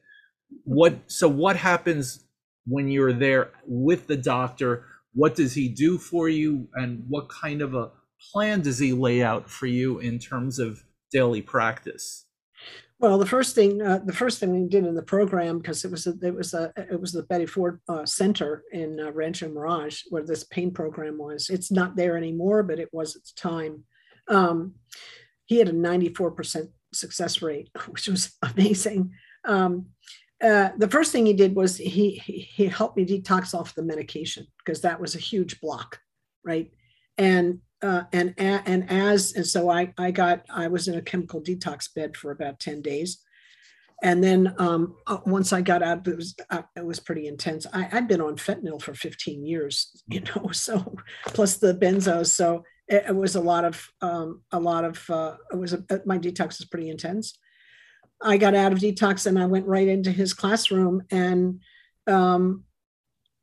What 0.63 0.99
so 1.07 1.27
what 1.27 1.57
happens 1.57 2.25
when 2.65 2.87
you're 2.87 3.13
there 3.13 3.51
with 3.67 4.07
the 4.07 4.17
doctor? 4.17 4.85
What 5.13 5.35
does 5.35 5.53
he 5.53 5.67
do 5.69 5.97
for 5.97 6.29
you 6.29 6.67
and 6.75 7.03
what 7.07 7.29
kind 7.29 7.61
of 7.61 7.75
a 7.75 7.91
plan 8.31 8.61
does 8.61 8.79
he 8.79 8.93
lay 8.93 9.21
out 9.21 9.49
for 9.49 9.67
you 9.67 9.99
in 9.99 10.19
terms 10.19 10.59
of 10.59 10.81
daily 11.13 11.41
practice? 11.41 12.25
Well, 12.99 13.17
the 13.17 13.25
first 13.25 13.53
thing, 13.53 13.81
uh, 13.81 13.99
the 14.05 14.13
first 14.13 14.39
thing 14.39 14.51
we 14.51 14.69
did 14.69 14.85
in 14.85 14.95
the 14.95 15.03
program, 15.03 15.57
because 15.57 15.83
it 15.83 15.91
was 15.91 16.07
a, 16.07 16.13
it 16.21 16.33
was 16.33 16.53
a, 16.53 16.71
it 16.77 16.99
was 16.99 17.11
the 17.11 17.23
Betty 17.23 17.45
Ford 17.45 17.81
uh, 17.89 18.05
Center 18.05 18.63
in 18.71 18.97
uh, 18.99 19.11
Rancho 19.11 19.49
Mirage 19.49 20.03
where 20.09 20.23
this 20.23 20.45
pain 20.45 20.71
program 20.71 21.17
was. 21.17 21.49
It's 21.49 21.69
not 21.69 21.97
there 21.97 22.17
anymore, 22.17 22.63
but 22.63 22.79
it 22.79 22.87
was 22.93 23.17
at 23.17 23.23
the 23.23 23.33
time. 23.35 23.83
Um, 24.29 24.75
he 25.45 25.57
had 25.57 25.67
a 25.67 25.73
94% 25.73 26.69
success 26.93 27.41
rate, 27.41 27.69
which 27.89 28.07
was 28.07 28.37
amazing. 28.41 29.11
Um, 29.45 29.87
uh, 30.41 30.69
the 30.77 30.89
first 30.89 31.11
thing 31.11 31.25
he 31.25 31.33
did 31.33 31.55
was 31.55 31.77
he, 31.77 32.21
he, 32.25 32.39
he 32.39 32.65
helped 32.67 32.97
me 32.97 33.05
detox 33.05 33.53
off 33.53 33.75
the 33.75 33.83
medication 33.83 34.45
because 34.63 34.81
that 34.81 34.99
was 34.99 35.15
a 35.15 35.19
huge 35.19 35.59
block, 35.61 35.99
right? 36.43 36.71
And 37.17 37.59
uh, 37.83 38.03
and 38.13 38.33
and 38.37 38.89
as 38.89 39.33
and 39.33 39.45
so 39.45 39.69
I 39.69 39.93
I 39.97 40.11
got 40.11 40.45
I 40.49 40.67
was 40.67 40.87
in 40.87 40.95
a 40.95 41.01
chemical 41.01 41.41
detox 41.41 41.93
bed 41.93 42.15
for 42.15 42.31
about 42.31 42.59
ten 42.59 42.81
days, 42.81 43.21
and 44.01 44.23
then 44.23 44.55
um, 44.57 44.95
uh, 45.05 45.17
once 45.25 45.51
I 45.51 45.61
got 45.61 45.83
out, 45.83 46.07
it 46.07 46.15
was 46.15 46.33
uh, 46.49 46.61
it 46.77 46.85
was 46.85 47.01
pretty 47.01 47.27
intense. 47.27 47.67
I, 47.73 47.89
I'd 47.91 48.07
been 48.07 48.21
on 48.21 48.37
fentanyl 48.37 48.81
for 48.81 48.93
fifteen 48.93 49.45
years, 49.45 50.01
you 50.07 50.21
know, 50.21 50.49
so 50.51 50.95
plus 51.25 51.57
the 51.57 51.73
benzos, 51.73 52.27
so 52.27 52.63
it, 52.87 53.03
it 53.09 53.15
was 53.15 53.35
a 53.35 53.41
lot 53.41 53.65
of 53.65 53.85
um, 54.01 54.41
a 54.51 54.59
lot 54.59 54.85
of 54.85 55.09
uh, 55.09 55.35
it 55.51 55.57
was 55.57 55.73
a, 55.73 55.83
uh, 55.89 55.97
my 56.05 56.17
detox 56.17 56.59
was 56.59 56.67
pretty 56.71 56.89
intense. 56.89 57.37
I 58.21 58.37
got 58.37 58.55
out 58.55 58.71
of 58.71 58.79
detox 58.79 59.25
and 59.25 59.37
I 59.37 59.45
went 59.45 59.67
right 59.67 59.87
into 59.87 60.11
his 60.11 60.33
classroom 60.33 61.03
and. 61.11 61.61
Um, 62.07 62.63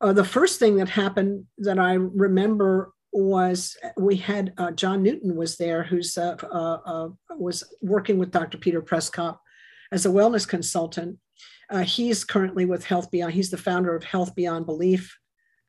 uh, 0.02 0.14
the 0.14 0.24
first 0.24 0.58
thing 0.58 0.76
that 0.76 0.88
happened 0.88 1.44
that 1.58 1.78
I 1.78 1.92
remember 1.92 2.94
was 3.12 3.76
we 3.96 4.16
had 4.16 4.52
uh, 4.58 4.70
John 4.70 5.02
Newton 5.02 5.36
was 5.36 5.56
there, 5.56 5.82
who's 5.82 6.16
uh, 6.16 6.36
uh, 6.42 6.78
uh 6.84 7.08
was 7.30 7.64
working 7.80 8.18
with 8.18 8.30
Dr. 8.30 8.58
Peter 8.58 8.82
Przekop 8.82 9.38
as 9.92 10.06
a 10.06 10.10
wellness 10.10 10.46
consultant. 10.46 11.18
Uh, 11.70 11.80
he's 11.80 12.24
currently 12.24 12.64
with 12.64 12.84
Health 12.84 13.10
Beyond. 13.10 13.34
He's 13.34 13.50
the 13.50 13.56
founder 13.56 13.94
of 13.94 14.04
Health 14.04 14.34
Beyond 14.34 14.66
Belief, 14.66 15.16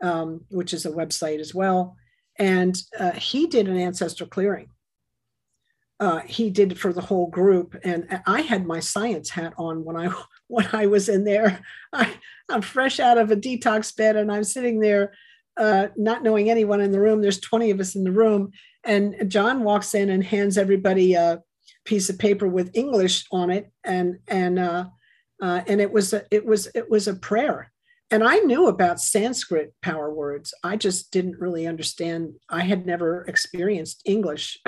um, 0.03 0.41
which 0.50 0.74
is 0.74 0.86
a 0.86 0.91
website 0.91 1.39
as 1.39 1.53
well. 1.53 1.95
And 2.38 2.79
uh, 3.00 3.12
he 3.12 3.48
did 3.48 3.67
an 3.67 3.77
ancestral 3.77 4.29
clearing. 4.29 4.69
he 6.25 6.50
did 6.50 6.79
for 6.79 6.93
the 6.93 7.01
whole 7.01 7.27
group, 7.27 7.75
and 7.83 8.21
I 8.25 8.41
had 8.41 8.65
my 8.65 8.79
science 8.79 9.29
hat 9.29 9.53
on 9.57 9.83
when 9.83 9.95
I 9.95 10.12
when 10.48 10.67
I 10.74 10.86
was 10.86 11.10
in 11.10 11.24
there. 11.24 11.62
I, 11.93 12.13
I'm 12.50 12.62
fresh 12.62 13.00
out 13.00 13.17
of 13.17 13.31
a 13.31 13.36
detox 13.36 13.95
bed, 13.95 14.15
and 14.15 14.31
I'm 14.31 14.43
sitting 14.43 14.79
there 14.79 15.13
uh, 15.58 15.88
not 15.98 16.24
knowing 16.24 16.50
anyone 16.50 16.81
in 16.81 16.91
the 16.91 17.00
room. 17.00 17.22
There's 17.22 17.39
20 17.39 17.72
of 17.72 17.79
us 17.79 17.96
in 17.96 18.03
the 18.03 18.12
room. 18.12 18.51
And 18.84 19.29
John 19.29 19.63
walks 19.63 19.93
in 19.93 20.10
and 20.10 20.24
hands 20.24 20.58
everybody 20.58 21.13
a 21.13 21.41
piece 21.86 22.10
of 22.10 22.20
paper 22.20 22.48
with 22.48 22.72
English 22.74 23.25
on 23.31 23.50
it. 23.50 23.72
And, 23.84 24.20
and, 24.27 24.60
uh, 24.60 24.86
uh, 25.41 25.62
and 25.67 25.81
it 25.81 25.91
was, 25.91 26.13
a, 26.13 26.24
it 26.31 26.46
was, 26.46 26.67
it 26.75 26.89
was 26.89 27.08
a 27.08 27.15
prayer. 27.15 27.72
And 28.12 28.24
I 28.24 28.39
knew 28.39 28.67
about 28.67 29.00
Sanskrit 29.00 29.74
power 29.81 30.13
words. 30.13 30.53
I 30.63 30.75
just 30.75 31.12
didn't 31.12 31.39
really 31.39 31.65
understand. 31.65 32.34
I 32.50 32.62
had 32.62 32.86
never 32.86 33.24
experienced 33.24 34.01
English 34.05 34.60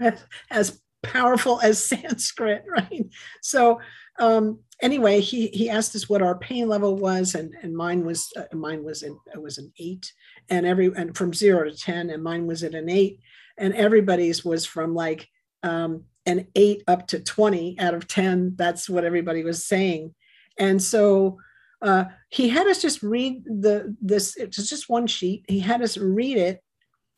as 0.50 0.80
powerful 1.02 1.60
as 1.60 1.84
Sanskrit, 1.84 2.64
right? 2.68 3.04
So 3.42 3.80
um, 4.18 4.60
anyway, 4.82 5.20
he 5.20 5.46
he 5.48 5.70
asked 5.70 5.96
us 5.96 6.08
what 6.08 6.20
our 6.20 6.36
pain 6.36 6.68
level 6.68 6.96
was, 6.96 7.34
and 7.34 7.54
and 7.62 7.74
mine 7.74 8.04
was 8.04 8.30
uh, 8.36 8.54
mine 8.54 8.84
was 8.84 9.02
in, 9.02 9.18
it 9.32 9.40
was 9.40 9.58
an 9.58 9.72
eight, 9.78 10.12
and 10.50 10.66
every 10.66 10.92
and 10.94 11.16
from 11.16 11.32
zero 11.32 11.64
to 11.64 11.76
ten, 11.76 12.10
and 12.10 12.22
mine 12.22 12.46
was 12.46 12.62
at 12.62 12.74
an 12.74 12.90
eight, 12.90 13.20
and 13.56 13.72
everybody's 13.74 14.44
was 14.44 14.66
from 14.66 14.94
like 14.94 15.28
um, 15.62 16.04
an 16.26 16.48
eight 16.56 16.82
up 16.88 17.06
to 17.08 17.20
twenty 17.20 17.78
out 17.78 17.94
of 17.94 18.06
ten. 18.08 18.54
That's 18.56 18.90
what 18.90 19.04
everybody 19.04 19.44
was 19.44 19.64
saying, 19.64 20.14
and 20.58 20.82
so. 20.82 21.38
Uh, 21.80 22.04
he 22.28 22.48
had 22.48 22.68
us 22.68 22.80
just 22.80 23.02
read 23.02 23.42
the 23.44 23.96
this 24.00 24.36
it's 24.36 24.68
just 24.68 24.88
one 24.88 25.04
sheet. 25.08 25.44
He 25.48 25.58
had 25.58 25.82
us 25.82 25.98
read 25.98 26.36
it 26.36 26.62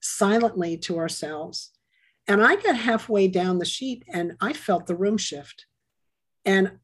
silently 0.01 0.79
to 0.79 0.97
ourselves. 0.97 1.71
And 2.27 2.43
i 2.43 2.57
got 2.57 2.75
halfway 2.75 3.29
down 3.29 3.59
the 3.59 3.67
sheet 3.67 4.05
and 4.09 4.37
i 4.41 4.55
felt 4.55 4.87
the 4.87 4.97
room 4.97 5.19
shift. 5.19 5.67
And 6.47 6.79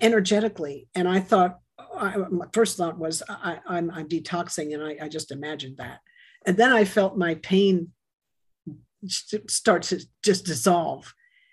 energetically. 0.00 0.88
And 0.94 1.08
I 1.08 1.20
thought, 1.20 1.58
I, 1.96 2.16
my 2.16 2.46
first 2.52 2.76
thought 2.76 2.98
was, 2.98 3.22
I, 3.28 3.58
am 3.68 3.90
detoxing, 3.90 4.74
and 4.74 4.82
I, 4.82 5.04
I 5.04 5.08
just 5.08 5.30
imagined 5.30 5.78
that. 5.78 6.00
And 6.46 6.56
then 6.56 6.72
I 6.72 6.84
felt 6.84 7.16
my 7.16 7.36
pain 7.36 7.92
start 9.08 9.82
to 9.82 10.00
just 10.22 10.44
dissolve. 10.44 11.12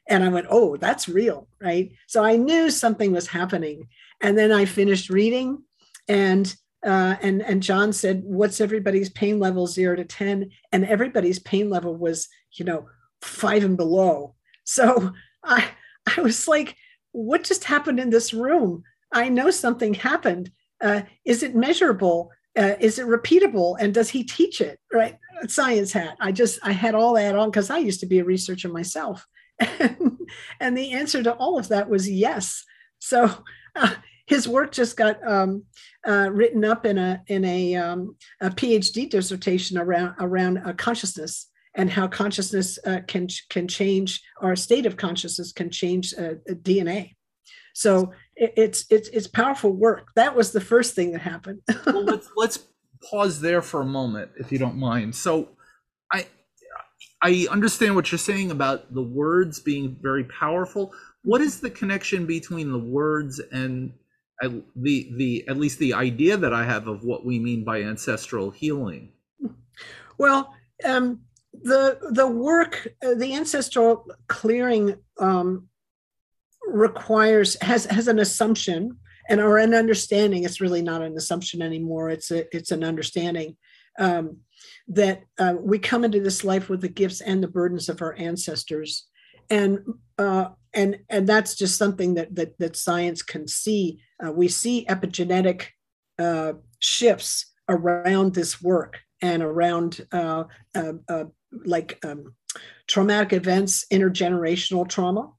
And 0.10 0.24
I 0.24 0.30
went, 0.30 0.48
oh, 0.50 0.78
that's 0.78 1.08
real, 1.08 1.48
right? 1.62 1.92
So 2.08 2.24
I 2.24 2.36
knew 2.36 2.70
something 2.70 3.12
was 3.12 3.28
happening. 3.28 3.88
And 4.20 4.38
then 4.38 4.52
I 4.52 4.66
finished 4.66 5.10
reading, 5.10 5.64
and 6.08 6.54
uh, 6.86 7.16
and 7.22 7.42
and 7.42 7.64
John 7.64 7.94
said, 7.94 8.24
"What's 8.24 8.62
everybody's 8.62 9.10
pain 9.10 9.40
level, 9.40 9.68
zero 9.68 9.96
to 9.96 10.06
ten? 10.06 10.52
And 10.72 10.86
everybody's 10.86 11.40
pain 11.40 11.70
level 11.70 11.96
was, 11.96 12.28
you 12.54 12.66
know, 12.66 12.88
five 13.22 13.64
and 13.64 13.78
below. 13.78 14.36
So 14.64 15.14
I 15.44 15.70
I 16.18 16.22
was 16.22 16.48
like, 16.48 16.76
what 17.12 17.44
just 17.44 17.66
happened 17.66 18.00
in 18.00 18.10
this 18.10 18.34
room? 18.34 18.84
I 19.12 19.30
know 19.30 19.52
something 19.52 19.94
happened. 19.94 20.52
Uh, 20.80 21.02
is 21.26 21.44
it 21.44 21.56
measurable? 21.56 22.32
Uh, 22.58 22.76
is 22.80 23.00
it 23.00 23.06
repeatable? 23.06 23.78
And 23.80 23.94
does 23.94 24.10
he 24.10 24.24
teach 24.24 24.62
it? 24.62 24.80
Right? 24.92 25.18
Science 25.48 25.92
hat. 25.92 26.18
I 26.20 26.32
just, 26.32 26.60
I 26.64 26.72
had 26.72 26.96
all 26.96 27.14
that 27.16 27.36
on 27.36 27.50
because 27.50 27.70
I 27.70 27.78
used 27.78 28.00
to 28.02 28.06
be 28.06 28.20
a 28.20 28.24
researcher 28.24 28.70
myself. 28.70 29.26
And, 30.60 30.78
the 30.78 30.94
answer 30.94 31.22
to 31.24 31.34
all 31.34 31.60
of 31.60 31.68
that 31.68 31.90
was 31.90 32.10
yes. 32.10 32.64
So 33.00 33.30
uh, 33.76 33.96
his 34.26 34.48
work 34.48 34.72
just 34.72 34.96
got 34.96 35.26
um, 35.28 35.64
uh, 36.08 36.30
written 36.32 36.64
up 36.64 36.86
in 36.86 36.98
a 36.98 37.22
in 37.28 37.44
a, 37.44 37.76
um, 37.76 38.16
a 38.40 38.50
PhD 38.50 39.10
dissertation 39.10 39.78
around 39.78 40.16
around 40.20 40.60
uh, 40.60 40.74
consciousness 40.74 41.51
and 41.76 41.90
how 41.90 42.08
consciousness 42.08 42.78
uh, 42.86 43.00
can 43.08 43.28
can 43.50 43.68
change 43.68 44.22
our 44.42 44.56
state 44.56 44.86
of 44.86 44.98
consciousness 44.98 45.52
can 45.52 45.70
change 45.70 46.14
uh, 46.18 46.36
DNA. 46.48 47.16
So 47.74 48.12
it, 48.36 48.54
it's 48.58 48.86
it's 48.90 49.10
it's 49.10 49.28
powerful 49.28 49.72
work. 49.72 50.10
That 50.16 50.36
was 50.36 50.52
the 50.52 50.62
first 50.62 50.96
thing 50.96 51.12
that 51.12 51.22
happened. 51.22 51.62
well, 51.86 52.04
let's 52.04 52.30
let's 52.36 52.60
pause 53.10 53.40
there 53.40 53.62
for 53.62 53.82
a 53.82 53.86
moment, 53.86 54.32
if 54.38 54.52
you 54.52 54.58
don't 54.58 54.78
mind. 54.78 55.16
So, 55.16 55.50
I 56.12 56.28
I 57.22 57.48
understand 57.50 57.96
what 57.96 58.12
you're 58.12 58.20
saying 58.20 58.52
about 58.52 58.94
the 58.94 59.04
words 59.04 59.60
being 59.60 59.98
very 60.02 60.26
powerful. 60.26 60.94
What 61.24 61.42
is 61.42 61.60
the 61.60 61.70
connection 61.70 62.26
between 62.26 62.72
the 62.72 62.80
words 62.80 63.40
and 63.52 63.94
the 64.42 65.12
the 65.16 65.46
at 65.48 65.58
least 65.58 65.80
the 65.80 65.94
idea 65.94 66.36
that 66.36 66.54
I 66.54 66.66
have 66.66 66.88
of 66.88 67.04
what 67.04 67.26
we 67.26 67.40
mean 67.40 67.64
by 67.64 67.84
ancestral 67.84 68.52
healing? 68.52 69.14
Well, 70.18 70.54
um, 70.84 71.22
the 71.54 72.00
the 72.12 72.28
work, 72.28 72.88
uh, 73.04 73.16
the 73.16 73.36
ancestral 73.36 74.06
clearing 74.28 74.96
um, 75.20 75.68
requires 76.66 77.58
has 77.62 77.86
has 77.86 78.08
an 78.08 78.20
assumption 78.20 78.98
and 79.30 79.42
or 79.42 79.58
an 79.58 79.74
understanding. 79.74 80.44
It's 80.44 80.62
really 80.62 80.82
not 80.82 81.02
an 81.02 81.16
assumption 81.18 81.62
anymore. 81.62 82.10
It's 82.10 82.32
a 82.32 82.46
it's 82.56 82.72
an 82.72 82.84
understanding 82.84 83.58
um, 84.00 84.38
that 84.88 85.24
uh, 85.38 85.56
we 85.60 85.80
come 85.80 86.04
into 86.04 86.22
this 86.22 86.44
life 86.44 86.70
with 86.70 86.82
the 86.82 86.90
gifts 86.90 87.22
and 87.22 87.44
the 87.44 87.48
burdens 87.48 87.90
of 87.90 88.02
our 88.02 88.16
ancestors, 88.18 89.08
and 89.50 89.80
uh, 90.18 90.50
and 90.74 91.00
and 91.10 91.28
that's 91.28 91.56
just 91.56 91.78
something 91.78 92.16
that 92.16 92.34
that 92.36 92.58
that 92.60 92.76
science 92.76 93.22
can 93.22 93.48
see. 93.48 94.00
Uh, 94.24 94.32
we 94.32 94.48
see 94.48 94.86
epigenetic 94.86 95.68
uh, 96.18 96.54
shifts 96.80 97.48
around 97.68 98.34
this 98.34 98.62
work 98.62 99.00
and 99.22 99.44
around 99.44 100.06
uh, 100.12 100.44
uh, 100.76 100.94
uh, 101.08 101.26
like 101.66 102.00
um, 102.06 102.36
traumatic 102.88 103.34
events, 103.34 103.86
intergenerational 103.92 104.88
trauma. 104.88 105.32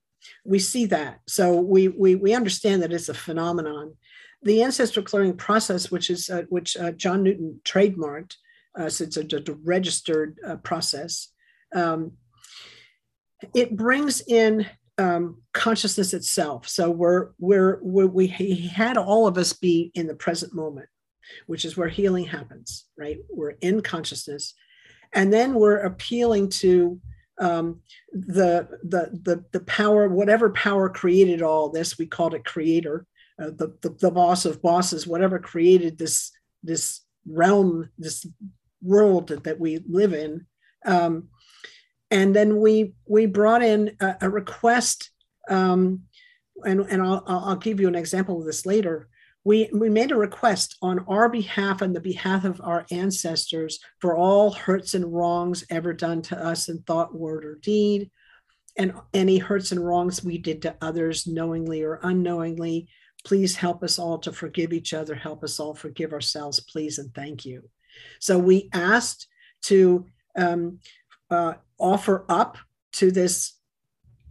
We 0.44 0.58
see 0.58 0.86
that. 0.86 1.20
So 1.26 1.60
we, 1.60 1.88
we, 1.88 2.14
we 2.14 2.34
understand 2.34 2.82
that 2.82 2.92
it's 2.92 3.08
a 3.08 3.14
phenomenon. 3.14 3.94
The 4.42 4.62
ancestral 4.62 5.04
clearing 5.04 5.36
process, 5.36 5.90
which 5.90 6.10
is 6.10 6.28
uh, 6.28 6.42
which 6.48 6.76
uh, 6.76 6.92
John 6.92 7.22
Newton 7.22 7.60
trademarked, 7.64 8.34
uh, 8.78 8.88
so 8.88 9.04
it's 9.04 9.16
a, 9.16 9.22
a 9.22 9.54
registered 9.62 10.38
uh, 10.46 10.56
process. 10.56 11.28
Um, 11.74 12.12
it 13.54 13.76
brings 13.76 14.20
in 14.26 14.66
um, 14.98 15.42
consciousness 15.52 16.12
itself. 16.12 16.68
So 16.68 16.90
we're, 16.90 17.30
we're, 17.38 17.78
we're 17.82 18.06
we 18.06 18.26
had 18.26 18.96
all 18.96 19.26
of 19.26 19.38
us 19.38 19.52
be 19.52 19.90
in 19.94 20.06
the 20.06 20.14
present 20.14 20.54
moment 20.54 20.88
which 21.46 21.64
is 21.64 21.76
where 21.76 21.88
healing 21.88 22.24
happens, 22.24 22.86
right? 22.96 23.18
We're 23.30 23.54
in 23.60 23.80
consciousness. 23.80 24.54
And 25.12 25.32
then 25.32 25.54
we're 25.54 25.78
appealing 25.78 26.48
to 26.50 27.00
um, 27.38 27.80
the, 28.12 28.68
the, 28.82 29.18
the, 29.22 29.44
the 29.52 29.60
power, 29.60 30.08
whatever 30.08 30.50
power 30.50 30.88
created 30.88 31.42
all 31.42 31.68
this, 31.68 31.98
we 31.98 32.06
called 32.06 32.34
it 32.34 32.44
creator, 32.44 33.06
uh, 33.40 33.50
the, 33.50 33.76
the, 33.82 33.90
the 34.00 34.10
boss 34.10 34.44
of 34.44 34.62
bosses, 34.62 35.06
whatever 35.06 35.38
created 35.38 35.98
this, 35.98 36.30
this 36.62 37.00
realm, 37.26 37.90
this 37.98 38.26
world 38.82 39.28
that, 39.28 39.44
that 39.44 39.58
we 39.58 39.80
live 39.88 40.12
in. 40.12 40.46
Um, 40.84 41.28
and 42.10 42.36
then 42.36 42.58
we, 42.58 42.94
we 43.06 43.26
brought 43.26 43.62
in 43.62 43.96
a, 44.00 44.16
a 44.22 44.30
request 44.30 45.10
um, 45.48 46.02
and, 46.64 46.80
and 46.80 47.02
I'll, 47.02 47.24
I'll 47.26 47.56
give 47.56 47.80
you 47.80 47.88
an 47.88 47.94
example 47.94 48.38
of 48.38 48.46
this 48.46 48.66
later 48.66 49.08
we, 49.44 49.68
we 49.72 49.88
made 49.88 50.12
a 50.12 50.16
request 50.16 50.76
on 50.82 51.00
our 51.08 51.28
behalf 51.28 51.82
and 51.82 51.94
the 51.94 52.00
behalf 52.00 52.44
of 52.44 52.60
our 52.62 52.86
ancestors 52.90 53.80
for 54.00 54.16
all 54.16 54.52
hurts 54.52 54.94
and 54.94 55.12
wrongs 55.12 55.64
ever 55.68 55.92
done 55.92 56.22
to 56.22 56.38
us 56.38 56.68
in 56.68 56.82
thought, 56.82 57.14
word, 57.14 57.44
or 57.44 57.56
deed, 57.56 58.10
and 58.78 58.94
any 59.12 59.38
hurts 59.38 59.72
and 59.72 59.84
wrongs 59.84 60.22
we 60.24 60.38
did 60.38 60.62
to 60.62 60.76
others 60.80 61.26
knowingly 61.26 61.82
or 61.82 61.98
unknowingly. 62.04 62.88
Please 63.24 63.56
help 63.56 63.82
us 63.82 63.98
all 63.98 64.18
to 64.18 64.32
forgive 64.32 64.72
each 64.72 64.94
other. 64.94 65.14
Help 65.14 65.42
us 65.42 65.58
all 65.58 65.74
forgive 65.74 66.12
ourselves, 66.12 66.60
please, 66.60 66.98
and 66.98 67.12
thank 67.14 67.44
you. 67.44 67.68
So 68.20 68.38
we 68.38 68.68
asked 68.72 69.26
to 69.62 70.06
um, 70.36 70.78
uh, 71.30 71.54
offer 71.78 72.24
up 72.28 72.58
to 72.92 73.10
this 73.10 73.58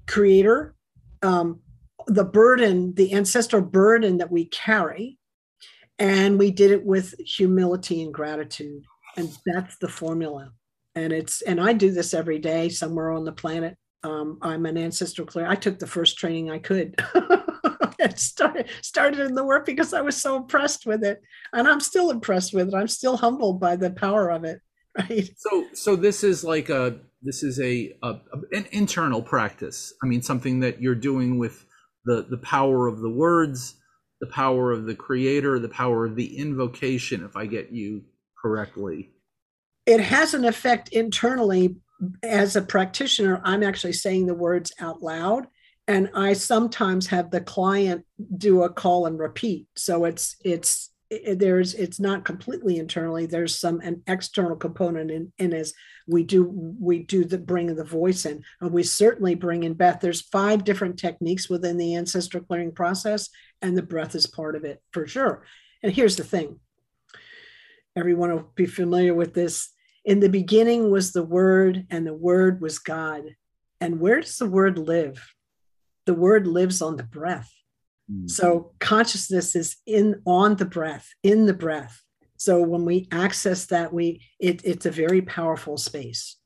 creator 0.07 0.75
um, 1.21 1.59
the 2.11 2.25
burden, 2.25 2.93
the 2.95 3.13
ancestral 3.13 3.61
burden 3.61 4.17
that 4.17 4.31
we 4.31 4.45
carry. 4.45 5.17
And 5.97 6.37
we 6.37 6.51
did 6.51 6.71
it 6.71 6.85
with 6.85 7.13
humility 7.19 8.01
and 8.01 8.13
gratitude. 8.13 8.83
And 9.17 9.35
that's 9.45 9.77
the 9.77 9.87
formula. 9.87 10.51
And 10.95 11.13
it's, 11.13 11.41
and 11.41 11.61
I 11.61 11.73
do 11.73 11.91
this 11.91 12.13
every 12.13 12.39
day 12.39 12.69
somewhere 12.69 13.11
on 13.11 13.23
the 13.23 13.31
planet. 13.31 13.77
Um, 14.03 14.39
I'm 14.41 14.65
an 14.65 14.77
ancestral 14.77 15.27
clear. 15.27 15.47
I 15.47 15.55
took 15.55 15.79
the 15.79 15.87
first 15.87 16.17
training 16.17 16.49
I 16.49 16.57
could. 16.57 16.95
and 18.01 18.17
started 18.19 18.67
started 18.81 19.19
in 19.19 19.35
the 19.35 19.45
work 19.45 19.65
because 19.65 19.93
I 19.93 20.01
was 20.01 20.17
so 20.17 20.35
impressed 20.35 20.85
with 20.85 21.03
it, 21.03 21.21
and 21.53 21.67
I'm 21.67 21.79
still 21.79 22.09
impressed 22.09 22.53
with 22.53 22.69
it. 22.69 22.73
I'm 22.73 22.87
still 22.87 23.15
humbled 23.15 23.59
by 23.59 23.75
the 23.75 23.91
power 23.91 24.29
of 24.29 24.43
it. 24.43 24.59
Right. 24.97 25.29
So, 25.37 25.67
so 25.73 25.95
this 25.95 26.21
is 26.21 26.43
like 26.43 26.67
a 26.67 26.99
this 27.21 27.43
is 27.43 27.61
a, 27.61 27.95
a 28.03 28.19
an 28.51 28.65
internal 28.71 29.21
practice. 29.21 29.93
I 30.03 30.05
mean, 30.05 30.21
something 30.21 30.59
that 30.59 30.81
you're 30.81 30.95
doing 30.95 31.37
with 31.37 31.65
the 32.05 32.27
the 32.29 32.37
power 32.37 32.87
of 32.87 32.99
the 32.99 33.09
words, 33.09 33.75
the 34.19 34.27
power 34.27 34.71
of 34.71 34.85
the 34.85 34.95
creator, 34.95 35.59
the 35.59 35.69
power 35.69 36.05
of 36.05 36.15
the 36.15 36.37
invocation, 36.37 37.23
if 37.23 37.35
I 37.35 37.45
get 37.45 37.71
you 37.71 38.03
correctly. 38.41 39.11
It 39.85 39.99
has 39.99 40.33
an 40.33 40.45
effect 40.45 40.89
internally. 40.89 41.77
As 42.23 42.55
a 42.55 42.61
practitioner, 42.63 43.41
I'm 43.43 43.61
actually 43.61 43.93
saying 43.93 44.25
the 44.25 44.33
words 44.33 44.71
out 44.79 45.03
loud. 45.03 45.47
And 45.87 46.09
I 46.15 46.33
sometimes 46.33 47.07
have 47.07 47.31
the 47.31 47.41
client 47.41 48.05
do 48.37 48.63
a 48.63 48.69
call 48.69 49.07
and 49.07 49.19
repeat. 49.19 49.67
So 49.75 50.05
it's 50.05 50.35
it's 50.43 50.89
it, 50.89 50.90
there's 51.35 51.73
it's 51.73 51.99
not 51.99 52.23
completely 52.23 52.77
internally 52.77 53.25
there's 53.25 53.59
some 53.59 53.81
an 53.81 54.01
external 54.07 54.55
component 54.55 55.11
in, 55.11 55.31
in 55.37 55.53
as 55.53 55.73
we 56.07 56.23
do 56.23 56.49
we 56.79 57.03
do 57.03 57.25
the 57.25 57.37
bring 57.37 57.75
the 57.75 57.83
voice 57.83 58.25
in. 58.25 58.43
And 58.61 58.71
we 58.71 58.83
certainly 58.83 59.35
bring 59.35 59.63
in 59.63 59.73
breath 59.73 59.99
there's 59.99 60.21
five 60.21 60.63
different 60.63 60.97
techniques 60.97 61.49
within 61.49 61.77
the 61.77 61.95
ancestral 61.95 62.43
clearing 62.43 62.71
process 62.71 63.29
and 63.61 63.77
the 63.77 63.81
breath 63.81 64.15
is 64.15 64.25
part 64.25 64.55
of 64.55 64.63
it 64.63 64.81
for 64.91 65.05
sure. 65.05 65.43
And 65.83 65.93
here's 65.93 66.15
the 66.15 66.23
thing. 66.23 66.59
Everyone 67.95 68.31
will 68.31 68.51
be 68.55 68.65
familiar 68.65 69.13
with 69.13 69.33
this. 69.33 69.69
In 70.05 70.21
the 70.21 70.29
beginning 70.29 70.89
was 70.89 71.11
the 71.11 71.23
word 71.23 71.85
and 71.89 72.07
the 72.07 72.13
word 72.13 72.61
was 72.61 72.79
god. 72.79 73.35
And 73.81 73.99
where 73.99 74.21
does 74.21 74.37
the 74.37 74.49
word 74.49 74.77
live? 74.77 75.33
The 76.05 76.13
word 76.13 76.47
lives 76.47 76.81
on 76.81 76.95
the 76.95 77.03
breath 77.03 77.51
Mm. 78.11 78.29
So 78.29 78.71
consciousness 78.79 79.55
is 79.55 79.77
in 79.85 80.21
on 80.25 80.55
the 80.55 80.65
breath, 80.65 81.09
in 81.23 81.45
the 81.45 81.53
breath. 81.53 82.01
So 82.37 82.61
when 82.61 82.85
we 82.85 83.07
access 83.11 83.67
that, 83.67 83.93
we 83.93 84.21
it, 84.39 84.61
it's 84.63 84.85
a 84.85 84.91
very 84.91 85.21
powerful 85.21 85.77
space. 85.77 86.37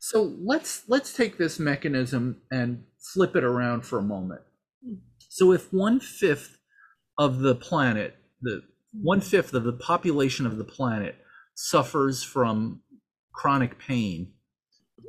So 0.00 0.36
let's 0.42 0.82
let's 0.88 1.14
take 1.14 1.38
this 1.38 1.58
mechanism 1.58 2.42
and 2.50 2.84
flip 2.98 3.36
it 3.36 3.44
around 3.44 3.86
for 3.86 3.98
a 3.98 4.02
moment. 4.02 4.42
So 5.28 5.52
if 5.52 5.72
one 5.72 6.00
fifth 6.00 6.58
of 7.18 7.38
the 7.38 7.54
planet, 7.54 8.16
the 8.42 8.62
one 8.92 9.20
fifth 9.20 9.54
of 9.54 9.64
the 9.64 9.72
population 9.72 10.46
of 10.46 10.58
the 10.58 10.64
planet 10.64 11.16
suffers 11.54 12.22
from 12.22 12.80
chronic 13.32 13.78
pain, 13.78 14.32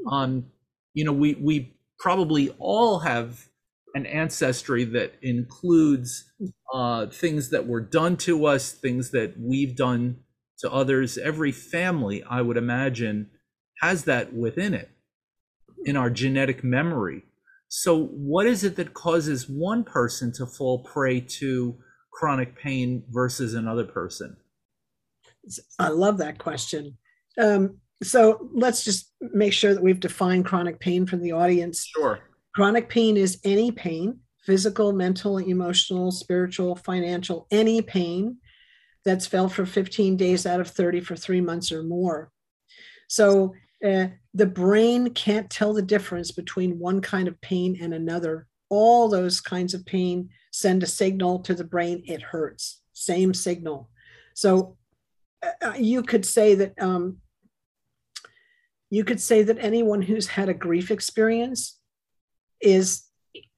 um, 0.10 0.46
you 0.94 1.04
know, 1.04 1.14
we 1.14 1.34
we 1.36 1.78
probably 2.00 2.56
all 2.60 3.00
have 3.00 3.50
an 3.96 4.06
ancestry 4.06 4.84
that 4.84 5.14
includes 5.22 6.30
uh, 6.74 7.08
things 7.08 7.50
that 7.50 7.66
were 7.66 7.80
done 7.80 8.18
to 8.18 8.46
us, 8.46 8.74
things 8.74 9.12
that 9.12 9.36
we've 9.40 9.76
done 9.76 10.18
to 10.60 10.72
others. 10.72 11.18
Every 11.18 11.54
family, 11.54 12.22
I 12.30 12.42
would 12.42 12.58
imagine, 12.58 13.30
has 13.82 14.04
that 14.04 14.34
within 14.34 14.74
it 14.74 14.90
in 15.86 15.96
our 15.96 16.10
genetic 16.10 16.62
memory. 16.62 17.24
So, 17.70 18.06
what 18.08 18.46
is 18.46 18.66
it 18.66 18.76
that 18.76 18.94
causes 18.94 19.50
one 19.50 19.86
person 19.86 20.32
to 20.34 20.46
fall 20.46 20.80
prey 20.80 21.22
to 21.40 21.78
chronic 22.12 22.58
pain 22.58 23.04
versus 23.10 23.54
another 23.54 23.86
person? 23.86 24.36
I 25.80 25.88
love 25.88 26.18
that 26.18 26.38
question. 26.38 26.98
Um, 27.38 27.78
so, 28.04 28.50
let's 28.54 28.84
just 28.84 29.14
make 29.22 29.54
sure 29.54 29.74
that 29.74 29.82
we've 29.82 30.00
defined 30.02 30.46
chronic 30.46 30.82
pain 30.82 31.06
for 31.06 31.16
the 31.16 31.32
audience. 31.32 31.86
Sure. 31.86 32.20
Chronic 32.56 32.88
pain 32.88 33.18
is 33.18 33.38
any 33.44 33.70
pain, 33.70 34.20
physical, 34.40 34.94
mental, 34.94 35.40
emotional, 35.40 36.10
spiritual, 36.10 36.78
financial, 36.78 37.48
any 37.52 37.82
pain 37.82 38.38
that's 39.04 39.28
felt 39.28 39.52
for 39.52 39.66
15 39.66 40.16
days 40.16 40.46
out 40.46 40.62
of 40.62 40.70
30 40.70 41.02
for 41.02 41.18
three 41.18 41.42
months 41.42 41.70
or 41.70 41.84
more. 41.84 42.32
So 43.10 43.54
uh, 43.86 44.08
the 44.34 44.46
brain 44.46 45.14
can't 45.14 45.50
tell 45.50 45.74
the 45.74 45.82
difference 45.82 46.32
between 46.32 46.80
one 46.80 47.02
kind 47.02 47.28
of 47.28 47.40
pain 47.42 47.78
and 47.82 47.94
another. 47.94 48.48
All 48.70 49.10
those 49.10 49.42
kinds 49.42 49.74
of 49.74 49.86
pain 49.86 50.30
send 50.52 50.82
a 50.82 50.88
signal 50.88 51.40
to 51.40 51.54
the 51.54 51.66
brain, 51.66 52.04
it 52.06 52.22
hurts, 52.22 52.82
same 52.94 53.34
signal. 53.34 53.90
So 54.34 54.78
uh, 55.44 55.74
you 55.78 56.04
could 56.04 56.26
say 56.26 56.56
that 56.56 56.74
um, 56.82 57.18
you 58.90 59.04
could 59.04 59.20
say 59.20 59.44
that 59.44 59.60
anyone 59.60 60.02
who's 60.02 60.28
had 60.28 60.48
a 60.48 60.54
grief 60.54 60.90
experience 60.90 61.82
is 62.66 63.04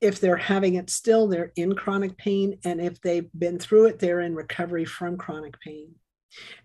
if 0.02 0.20
they're 0.20 0.38
having 0.38 0.76
it 0.76 0.90
still 0.90 1.28
they're 1.28 1.52
in 1.56 1.74
chronic 1.74 2.18
pain 2.18 2.60
and 2.64 2.82
if 2.82 3.02
they've 3.02 3.30
been 3.38 3.58
through 3.58 3.86
it 3.86 4.00
they're 4.00 4.22
in 4.22 4.36
recovery 4.36 4.86
from 4.86 5.18
chronic 5.18 5.60
pain. 5.62 5.96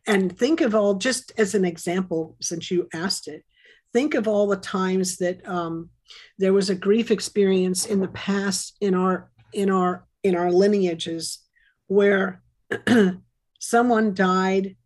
And 0.06 0.36
think 0.36 0.60
of 0.60 0.74
all 0.74 0.94
just 0.94 1.32
as 1.38 1.54
an 1.54 1.64
example 1.64 2.36
since 2.40 2.70
you 2.70 2.88
asked 2.92 3.28
it 3.28 3.42
think 3.92 4.14
of 4.14 4.26
all 4.26 4.46
the 4.46 4.56
times 4.56 5.18
that 5.18 5.46
um, 5.46 5.90
there 6.38 6.52
was 6.52 6.70
a 6.70 6.74
grief 6.74 7.10
experience 7.10 7.86
in 7.86 8.00
the 8.00 8.08
past 8.08 8.76
in 8.80 8.94
our 8.94 9.30
in 9.52 9.70
our 9.70 10.06
in 10.22 10.36
our 10.36 10.50
lineages 10.50 11.38
where 11.86 12.42
someone 13.58 14.14
died 14.14 14.76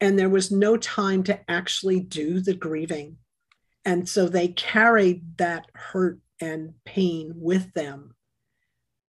and 0.00 0.18
there 0.18 0.28
was 0.28 0.50
no 0.50 0.76
time 0.76 1.22
to 1.24 1.38
actually 1.50 2.00
do 2.00 2.40
the 2.40 2.54
grieving. 2.54 3.16
And 3.84 4.08
so 4.08 4.28
they 4.28 4.48
carried 4.48 5.38
that 5.38 5.66
hurt 5.74 6.18
and 6.40 6.74
pain 6.84 7.32
with 7.36 7.72
them. 7.74 8.14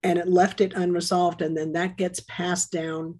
And 0.04 0.20
it 0.20 0.28
left 0.28 0.62
it 0.62 0.74
unresolved 0.74 1.42
and 1.42 1.58
then 1.58 1.74
that 1.74 1.98
gets 1.98 2.20
passed 2.22 2.72
down 2.72 3.20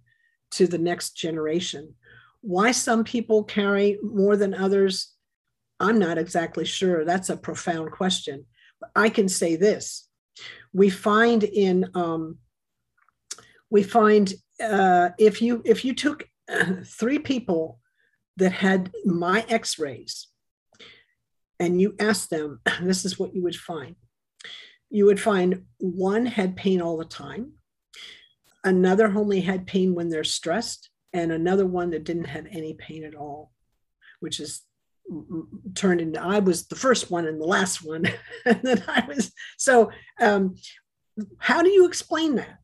to 0.52 0.68
the 0.68 0.78
next 0.78 1.18
generation. 1.18 1.96
Why 2.42 2.72
some 2.72 3.04
people 3.04 3.44
carry 3.44 3.98
more 4.04 4.38
than 4.38 4.54
others 4.54 5.16
i'm 5.80 6.00
not 6.00 6.18
exactly 6.18 6.66
sure. 6.66 7.06
That's 7.06 7.30
a 7.30 7.38
profound 7.38 7.92
question. 7.92 8.46
But 8.80 8.92
i 8.96 9.10
can 9.10 9.28
say 9.30 9.56
this. 9.56 10.08
We 10.74 10.90
find 10.90 11.44
in 11.44 11.90
um, 11.94 12.38
we 13.70 13.84
find 13.84 14.34
uh, 14.64 15.10
if 15.18 15.42
you 15.42 15.62
if 15.66 15.86
you 15.86 15.94
took 15.94 16.28
three 16.86 17.20
people 17.20 17.80
that 18.38 18.52
had 18.52 18.92
my 19.06 19.46
x-rays 19.48 20.28
and 21.60 21.80
you 21.80 21.96
asked 22.00 22.30
them, 22.30 22.60
this 22.82 23.06
is 23.06 23.20
what 23.20 23.34
you 23.34 23.44
would 23.44 23.56
find. 23.56 23.96
You 24.90 25.06
would 25.06 25.20
find 25.20 25.64
one 25.80 26.26
had 26.26 26.56
pain 26.56 26.82
all 26.82 26.98
the 26.98 27.06
time, 27.06 27.54
another 28.64 29.08
only 29.08 29.42
had 29.42 29.68
pain 29.68 29.96
when 29.96 30.10
they're 30.10 30.24
stressed, 30.24 30.90
and 31.14 31.32
another 31.32 31.66
one 31.66 31.92
that 31.92 32.04
didn't 32.04 32.26
have 32.26 32.46
any 32.52 32.74
pain 32.74 33.04
at 33.04 33.16
all, 33.16 33.52
which 34.20 34.40
is 34.40 34.62
turned 35.76 36.02
into 36.02 36.20
I 36.20 36.40
was 36.40 36.68
the 36.68 36.76
first 36.76 37.12
one 37.12 37.28
and 37.28 37.40
the 37.40 37.46
last 37.46 37.84
one. 37.84 38.06
and 38.46 38.62
then 38.64 38.84
I 38.88 39.06
was 39.08 39.32
so 39.58 39.92
um, 40.22 40.56
how 41.38 41.62
do 41.62 41.70
you 41.70 41.88
explain 41.88 42.36
that? 42.36 42.60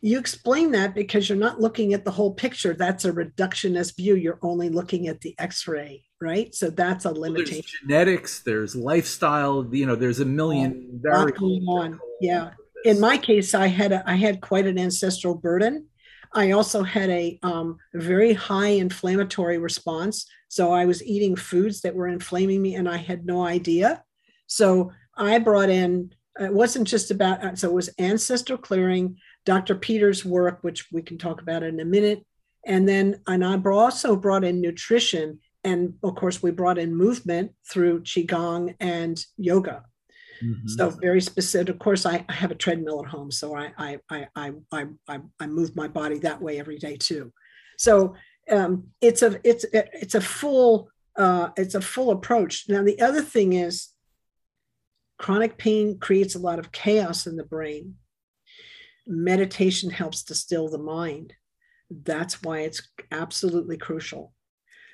You 0.00 0.18
explain 0.18 0.72
that 0.72 0.94
because 0.94 1.28
you're 1.28 1.38
not 1.38 1.60
looking 1.60 1.92
at 1.92 2.04
the 2.04 2.10
whole 2.10 2.34
picture. 2.34 2.74
That's 2.74 3.04
a 3.04 3.12
reductionist 3.12 3.96
view. 3.96 4.14
You're 4.14 4.38
only 4.42 4.68
looking 4.68 5.08
at 5.08 5.20
the 5.20 5.34
x 5.38 5.66
ray, 5.66 6.04
right? 6.22 6.54
So 6.54 6.70
that's 6.70 7.04
a 7.04 7.10
limitation. 7.10 7.64
There's 7.88 8.04
genetics, 8.04 8.40
there's 8.40 8.76
lifestyle, 8.76 9.66
you 9.72 9.86
know, 9.86 9.96
there's 9.96 10.20
a 10.20 10.24
million 10.24 11.00
variables. 11.02 11.64
On. 11.68 12.00
Yeah. 12.20 12.50
In 12.84 13.00
my 13.00 13.18
case, 13.18 13.54
I 13.54 13.66
had 13.66 13.92
a, 13.92 14.02
I 14.08 14.14
had 14.14 14.40
quite 14.40 14.66
an 14.66 14.78
ancestral 14.78 15.34
burden. 15.34 15.86
I 16.34 16.52
also 16.52 16.82
had 16.82 17.10
a 17.10 17.38
um, 17.42 17.78
very 17.94 18.32
high 18.32 18.68
inflammatory 18.68 19.58
response. 19.58 20.26
So 20.48 20.72
I 20.72 20.86
was 20.86 21.02
eating 21.04 21.36
foods 21.36 21.82
that 21.82 21.94
were 21.94 22.08
inflaming 22.08 22.62
me 22.62 22.76
and 22.76 22.88
I 22.88 22.96
had 22.96 23.26
no 23.26 23.44
idea. 23.44 24.02
So 24.46 24.92
I 25.16 25.38
brought 25.38 25.68
in, 25.68 26.14
it 26.40 26.52
wasn't 26.52 26.88
just 26.88 27.10
about, 27.10 27.58
so 27.58 27.68
it 27.68 27.74
was 27.74 27.90
ancestral 27.98 28.58
clearing. 28.58 29.18
Dr. 29.44 29.74
Peters' 29.74 30.24
work, 30.24 30.58
which 30.62 30.90
we 30.92 31.02
can 31.02 31.18
talk 31.18 31.42
about 31.42 31.62
in 31.62 31.80
a 31.80 31.84
minute. 31.84 32.24
And 32.64 32.88
then, 32.88 33.20
and 33.26 33.44
I 33.44 33.60
also 33.70 34.14
brought 34.14 34.44
in 34.44 34.60
nutrition. 34.60 35.40
And 35.64 35.94
of 36.02 36.14
course, 36.16 36.42
we 36.42 36.50
brought 36.50 36.78
in 36.78 36.94
movement 36.94 37.52
through 37.68 38.02
Qigong 38.02 38.74
and 38.80 39.24
yoga. 39.36 39.84
Mm-hmm. 40.42 40.68
So 40.68 40.90
very 40.90 41.20
specific. 41.20 41.68
Of 41.68 41.78
course, 41.78 42.04
I, 42.04 42.24
I, 42.28 42.32
have 42.32 42.50
a 42.50 42.56
treadmill 42.56 43.00
at 43.04 43.10
home, 43.10 43.30
so 43.30 43.54
I 43.54 43.72
I, 43.78 43.98
I 44.10 44.26
I 44.36 44.86
I 45.08 45.20
I 45.38 45.46
move 45.46 45.76
my 45.76 45.86
body 45.86 46.18
that 46.20 46.42
way 46.42 46.58
every 46.58 46.78
day 46.78 46.96
too. 46.96 47.32
So 47.78 48.16
um, 48.50 48.88
it's 49.00 49.22
a 49.22 49.38
it's 49.44 49.64
it's 49.72 50.16
a 50.16 50.20
full 50.20 50.88
uh, 51.16 51.50
it's 51.56 51.76
a 51.76 51.80
full 51.80 52.10
approach. 52.10 52.64
Now 52.68 52.82
the 52.82 53.00
other 53.00 53.22
thing 53.22 53.52
is 53.52 53.90
chronic 55.16 55.58
pain 55.58 56.00
creates 56.00 56.34
a 56.34 56.40
lot 56.40 56.58
of 56.58 56.72
chaos 56.72 57.28
in 57.28 57.36
the 57.36 57.44
brain 57.44 57.94
meditation 59.06 59.90
helps 59.90 60.22
to 60.24 60.34
still 60.34 60.68
the 60.68 60.78
mind. 60.78 61.34
That's 61.90 62.42
why 62.42 62.60
it's 62.60 62.88
absolutely 63.10 63.76
crucial. 63.76 64.32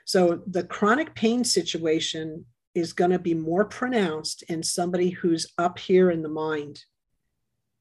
So, 0.08 0.40
the 0.46 0.64
chronic 0.64 1.14
pain 1.14 1.44
situation 1.44 2.46
is 2.74 2.94
going 2.94 3.10
to 3.10 3.18
be 3.18 3.34
more 3.34 3.66
pronounced 3.66 4.42
in 4.44 4.62
somebody 4.62 5.10
who's 5.10 5.52
up 5.58 5.78
here 5.78 6.10
in 6.10 6.22
the 6.22 6.30
mind, 6.30 6.82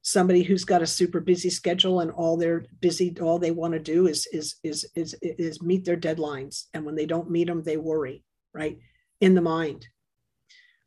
somebody 0.01 0.43
who's 0.43 0.65
got 0.65 0.81
a 0.81 0.87
super 0.87 1.21
busy 1.21 1.49
schedule 1.49 2.01
and 2.01 2.11
all 2.11 2.35
they're 2.35 2.65
busy, 2.81 3.15
all 3.21 3.39
they 3.39 3.51
want 3.51 3.75
to 3.75 3.79
do 3.79 4.07
is, 4.07 4.27
is, 4.33 4.55
is, 4.61 4.85
is, 4.93 5.15
is 5.21 5.61
meet 5.61 5.85
their 5.85 5.95
deadlines. 5.95 6.65
And 6.73 6.83
when 6.83 6.95
they 6.95 7.05
don't 7.05 7.31
meet 7.31 7.47
them, 7.47 7.63
they 7.63 7.77
worry, 7.77 8.25
right? 8.53 8.77
In 9.21 9.33
the 9.33 9.41
mind, 9.41 9.87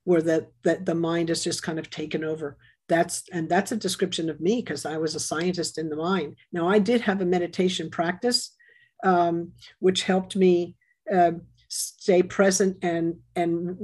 where 0.05 0.21
the, 0.21 0.49
that 0.65 0.85
the 0.85 0.95
mind 0.95 1.31
is 1.31 1.43
just 1.43 1.63
kind 1.63 1.79
of 1.79 1.89
taken 1.89 2.23
over 2.23 2.59
that's 2.87 3.23
and 3.31 3.49
that's 3.49 3.71
a 3.71 3.77
description 3.77 4.29
of 4.29 4.41
me 4.41 4.57
because 4.57 4.85
i 4.85 4.97
was 4.97 5.15
a 5.15 5.21
scientist 5.21 5.79
in 5.79 5.89
the 5.89 5.95
mind 5.95 6.35
now 6.53 6.69
i 6.69 6.77
did 6.77 7.01
have 7.01 7.21
a 7.21 7.25
meditation 7.25 7.89
practice 7.89 8.51
um, 9.05 9.53
which 9.79 10.03
helped 10.03 10.35
me 10.35 10.75
uh, 11.15 11.33
stay 11.69 12.23
present 12.23 12.77
and 12.83 13.17
and 13.37 13.79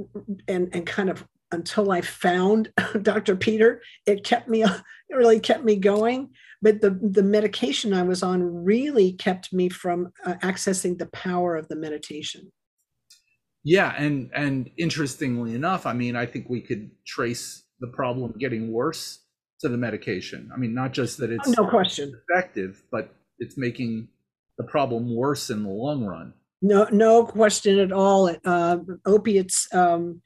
and 0.47 0.73
and 0.73 0.85
kind 0.85 1.09
of 1.09 1.25
until 1.51 1.91
i 1.91 2.01
found 2.01 2.71
dr 3.01 3.35
peter 3.37 3.81
it 4.05 4.23
kept 4.23 4.49
me 4.49 4.63
it 4.63 4.81
really 5.15 5.39
kept 5.39 5.63
me 5.63 5.75
going 5.75 6.29
but 6.61 6.81
the 6.81 6.99
the 7.01 7.23
medication 7.23 7.93
i 7.93 8.03
was 8.03 8.21
on 8.21 8.65
really 8.65 9.13
kept 9.13 9.53
me 9.53 9.69
from 9.69 10.11
uh, 10.25 10.33
accessing 10.43 10.97
the 10.97 11.05
power 11.07 11.55
of 11.55 11.67
the 11.69 11.75
meditation 11.75 12.51
yeah 13.63 13.93
and 13.97 14.29
and 14.33 14.69
interestingly 14.77 15.55
enough 15.55 15.85
i 15.85 15.93
mean 15.93 16.15
i 16.15 16.25
think 16.25 16.49
we 16.49 16.59
could 16.59 16.91
trace 17.05 17.63
the 17.79 17.87
problem 17.87 18.33
getting 18.37 18.71
worse 18.73 19.19
to 19.59 19.69
the 19.69 19.77
medication. 19.77 20.49
I 20.53 20.57
mean, 20.57 20.73
not 20.73 20.93
just 20.93 21.17
that 21.17 21.31
it's 21.31 21.49
no 21.49 21.67
question 21.67 22.13
effective, 22.29 22.83
but 22.91 23.13
it's 23.39 23.57
making 23.57 24.09
the 24.57 24.63
problem 24.63 25.15
worse 25.15 25.49
in 25.49 25.63
the 25.63 25.69
long 25.69 26.05
run. 26.05 26.33
No, 26.61 26.87
no 26.91 27.25
question 27.25 27.79
at 27.79 27.91
all. 27.91 28.35
Uh, 28.43 28.77
opiates, 29.05 29.67
um, 29.73 30.21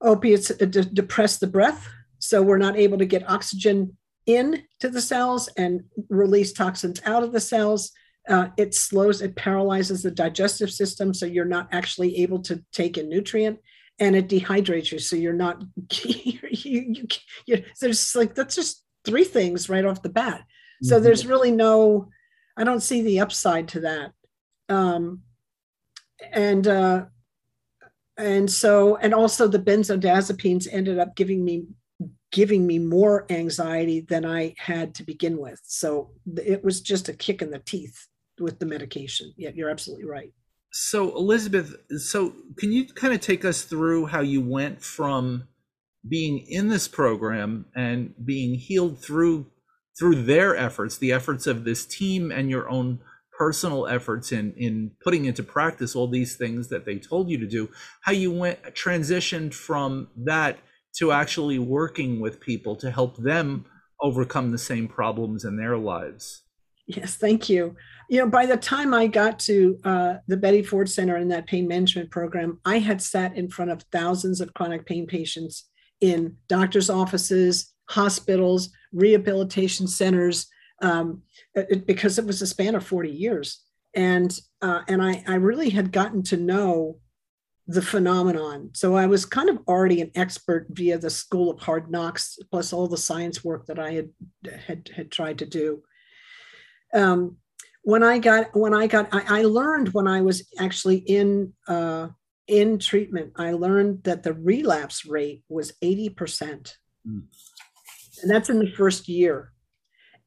opiates 0.00 0.48
de- 0.48 0.66
depress 0.66 1.38
the 1.38 1.46
breath, 1.46 1.88
so 2.18 2.42
we're 2.42 2.58
not 2.58 2.76
able 2.76 2.98
to 2.98 3.06
get 3.06 3.28
oxygen 3.30 3.96
in 4.26 4.64
to 4.80 4.88
the 4.88 5.00
cells 5.00 5.48
and 5.56 5.84
release 6.08 6.52
toxins 6.52 7.00
out 7.04 7.22
of 7.22 7.32
the 7.32 7.40
cells. 7.40 7.92
Uh, 8.28 8.48
it 8.56 8.74
slows, 8.74 9.22
it 9.22 9.36
paralyzes 9.36 10.02
the 10.02 10.10
digestive 10.10 10.70
system, 10.70 11.14
so 11.14 11.26
you're 11.26 11.44
not 11.44 11.68
actually 11.72 12.18
able 12.18 12.40
to 12.42 12.62
take 12.72 12.98
in 12.98 13.08
nutrient 13.08 13.58
and 14.00 14.16
it 14.16 14.28
dehydrates 14.28 14.90
you 14.90 14.98
so 14.98 15.14
you're 15.14 15.32
not 15.32 15.62
you, 16.04 16.38
you, 16.50 17.06
you, 17.46 17.64
there's 17.80 18.16
like 18.16 18.34
that's 18.34 18.56
just 18.56 18.82
three 19.04 19.24
things 19.24 19.68
right 19.68 19.84
off 19.84 20.02
the 20.02 20.08
bat 20.08 20.42
so 20.82 20.96
mm-hmm. 20.96 21.04
there's 21.04 21.26
really 21.26 21.52
no 21.52 22.08
i 22.56 22.64
don't 22.64 22.82
see 22.82 23.02
the 23.02 23.20
upside 23.20 23.68
to 23.68 23.80
that 23.80 24.12
um 24.70 25.22
and 26.32 26.66
uh 26.66 27.04
and 28.16 28.50
so 28.50 28.96
and 28.96 29.14
also 29.14 29.48
the 29.48 29.58
benzodiazepines 29.58 30.68
ended 30.70 30.98
up 30.98 31.16
giving 31.16 31.44
me 31.44 31.64
giving 32.32 32.66
me 32.66 32.78
more 32.78 33.26
anxiety 33.30 34.00
than 34.00 34.24
i 34.24 34.54
had 34.56 34.94
to 34.94 35.02
begin 35.02 35.38
with. 35.38 35.60
So 35.64 36.12
it 36.36 36.62
was 36.62 36.80
just 36.80 37.08
a 37.08 37.12
kick 37.12 37.42
in 37.42 37.50
the 37.50 37.58
teeth 37.58 38.06
with 38.38 38.58
the 38.58 38.66
medication. 38.66 39.32
Yeah 39.36 39.50
you're 39.54 39.70
absolutely 39.70 40.06
right. 40.06 40.32
So 40.72 41.16
Elizabeth, 41.16 41.74
so 41.98 42.32
can 42.56 42.70
you 42.72 42.86
kind 42.86 43.12
of 43.12 43.20
take 43.20 43.44
us 43.44 43.62
through 43.62 44.06
how 44.06 44.20
you 44.20 44.40
went 44.40 44.82
from 44.82 45.48
being 46.08 46.38
in 46.48 46.68
this 46.68 46.88
program 46.88 47.66
and 47.74 48.14
being 48.24 48.54
healed 48.54 49.02
through 49.02 49.46
through 49.98 50.22
their 50.22 50.56
efforts, 50.56 50.96
the 50.96 51.12
efforts 51.12 51.46
of 51.46 51.64
this 51.64 51.84
team 51.84 52.30
and 52.30 52.48
your 52.48 52.68
own 52.70 53.00
personal 53.40 53.86
efforts 53.86 54.32
in 54.32 54.52
in 54.66 54.90
putting 55.02 55.24
into 55.24 55.42
practice 55.42 55.96
all 55.96 56.08
these 56.08 56.36
things 56.36 56.68
that 56.68 56.84
they 56.84 56.98
told 56.98 57.30
you 57.30 57.38
to 57.38 57.46
do, 57.46 57.70
how 58.02 58.12
you 58.12 58.30
went 58.30 58.62
transitioned 58.84 59.54
from 59.54 60.08
that 60.16 60.58
to 60.98 61.12
actually 61.12 61.58
working 61.58 62.20
with 62.20 62.40
people 62.40 62.76
to 62.76 62.90
help 62.90 63.16
them 63.16 63.64
overcome 64.02 64.50
the 64.50 64.58
same 64.70 64.86
problems 64.86 65.44
in 65.44 65.56
their 65.56 65.76
lives. 65.76 66.42
Yes, 66.86 67.16
thank 67.16 67.48
you 67.48 67.76
you 68.10 68.18
know, 68.18 68.26
by 68.26 68.44
the 68.44 68.56
time 68.56 68.92
I 68.92 69.06
got 69.06 69.38
to 69.40 69.78
uh, 69.84 70.14
the 70.26 70.36
Betty 70.36 70.64
Ford 70.64 70.90
Center 70.90 71.16
in 71.16 71.28
that 71.28 71.46
pain 71.46 71.68
management 71.68 72.10
program, 72.10 72.58
I 72.64 72.78
had 72.78 73.00
sat 73.00 73.36
in 73.36 73.48
front 73.48 73.70
of 73.70 73.84
thousands 73.92 74.40
of 74.40 74.52
chronic 74.52 74.84
pain 74.84 75.06
patients 75.06 75.70
in 76.00 76.36
doctors' 76.48 76.90
offices, 76.90 77.72
hospitals, 77.88 78.70
rehabilitation 78.92 79.86
centers, 79.86 80.48
um, 80.80 81.22
it, 81.54 81.86
because 81.86 82.18
it 82.18 82.26
was 82.26 82.42
a 82.42 82.46
span 82.46 82.74
of 82.74 82.86
40 82.86 83.10
years. 83.10 83.62
And 83.94 84.38
uh, 84.62 84.82
and 84.86 85.02
I, 85.02 85.24
I 85.26 85.34
really 85.34 85.70
had 85.70 85.90
gotten 85.90 86.22
to 86.24 86.36
know 86.36 86.98
the 87.66 87.82
phenomenon. 87.82 88.70
So 88.72 88.96
I 88.96 89.06
was 89.06 89.24
kind 89.24 89.48
of 89.48 89.58
already 89.66 90.00
an 90.00 90.10
expert 90.14 90.66
via 90.70 90.98
the 90.98 91.10
School 91.10 91.50
of 91.50 91.60
Hard 91.60 91.90
Knocks, 91.90 92.38
plus 92.50 92.72
all 92.72 92.86
the 92.86 92.96
science 92.96 93.44
work 93.44 93.66
that 93.66 93.78
I 93.78 93.92
had 93.92 94.10
had, 94.66 94.90
had 94.94 95.10
tried 95.10 95.38
to 95.38 95.46
do. 95.46 95.82
Um, 96.94 97.36
when 97.82 98.02
I 98.02 98.18
got 98.18 98.54
when 98.56 98.74
I 98.74 98.86
got 98.86 99.08
I, 99.12 99.40
I 99.40 99.42
learned 99.42 99.88
when 99.88 100.06
I 100.06 100.20
was 100.20 100.48
actually 100.58 100.96
in 100.96 101.52
uh, 101.66 102.08
in 102.46 102.78
treatment, 102.78 103.32
I 103.36 103.52
learned 103.52 104.02
that 104.04 104.24
the 104.24 104.34
relapse 104.34 105.06
rate 105.06 105.44
was 105.48 105.72
80%. 105.82 106.74
Mm. 107.06 107.22
And 108.22 108.30
that's 108.30 108.50
in 108.50 108.58
the 108.58 108.72
first 108.72 109.08
year. 109.08 109.52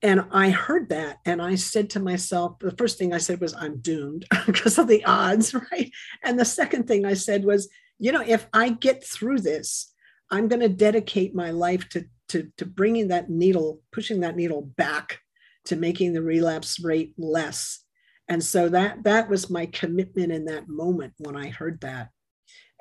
And 0.03 0.25
I 0.31 0.49
heard 0.49 0.89
that 0.89 1.19
and 1.25 1.41
I 1.41 1.55
said 1.55 1.89
to 1.91 2.01
myself, 2.01 2.59
the 2.59 2.71
first 2.71 2.97
thing 2.97 3.13
I 3.13 3.19
said 3.19 3.39
was, 3.39 3.53
I'm 3.53 3.77
doomed 3.77 4.25
because 4.45 4.77
of 4.77 4.87
the 4.87 5.03
odds, 5.05 5.53
right? 5.71 5.89
And 6.23 6.37
the 6.37 6.45
second 6.45 6.87
thing 6.87 7.05
I 7.05 7.13
said 7.13 7.45
was, 7.45 7.69
you 7.99 8.11
know, 8.11 8.23
if 8.25 8.45
I 8.53 8.69
get 8.69 9.03
through 9.03 9.39
this, 9.39 9.93
I'm 10.29 10.49
going 10.49 10.59
to 10.59 10.69
dedicate 10.69 11.33
my 11.33 11.51
life 11.51 11.87
to, 11.89 12.05
to, 12.29 12.51
to 12.57 12.65
bringing 12.65 13.07
that 13.07 13.29
needle, 13.29 13.81
pushing 13.93 14.19
that 14.19 14.35
needle 14.35 14.61
back 14.61 15.19
to 15.65 15.77
making 15.77 16.11
the 16.11 16.21
relapse 16.21 16.83
rate 16.83 17.13
less. 17.17 17.79
And 18.27 18.43
so 18.43 18.69
that 18.69 19.03
that 19.03 19.29
was 19.29 19.49
my 19.49 19.65
commitment 19.67 20.31
in 20.31 20.45
that 20.45 20.67
moment 20.67 21.13
when 21.17 21.37
I 21.37 21.49
heard 21.49 21.79
that. 21.81 22.09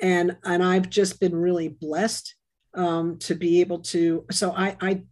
And 0.00 0.36
and 0.44 0.62
I've 0.62 0.88
just 0.88 1.20
been 1.20 1.34
really 1.34 1.68
blessed 1.68 2.34
um, 2.74 3.18
to 3.20 3.34
be 3.34 3.60
able 3.60 3.80
to. 3.80 4.24
So 4.30 4.52
I 4.52 4.76
I 4.80 5.02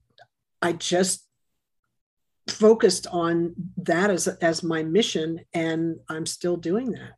I 0.62 0.72
just 0.72 1.26
focused 2.48 3.06
on 3.08 3.54
that 3.76 4.10
as 4.10 4.26
as 4.26 4.62
my 4.62 4.82
mission 4.82 5.40
and 5.54 5.96
i'm 6.08 6.26
still 6.26 6.56
doing 6.56 6.92
that. 6.92 7.12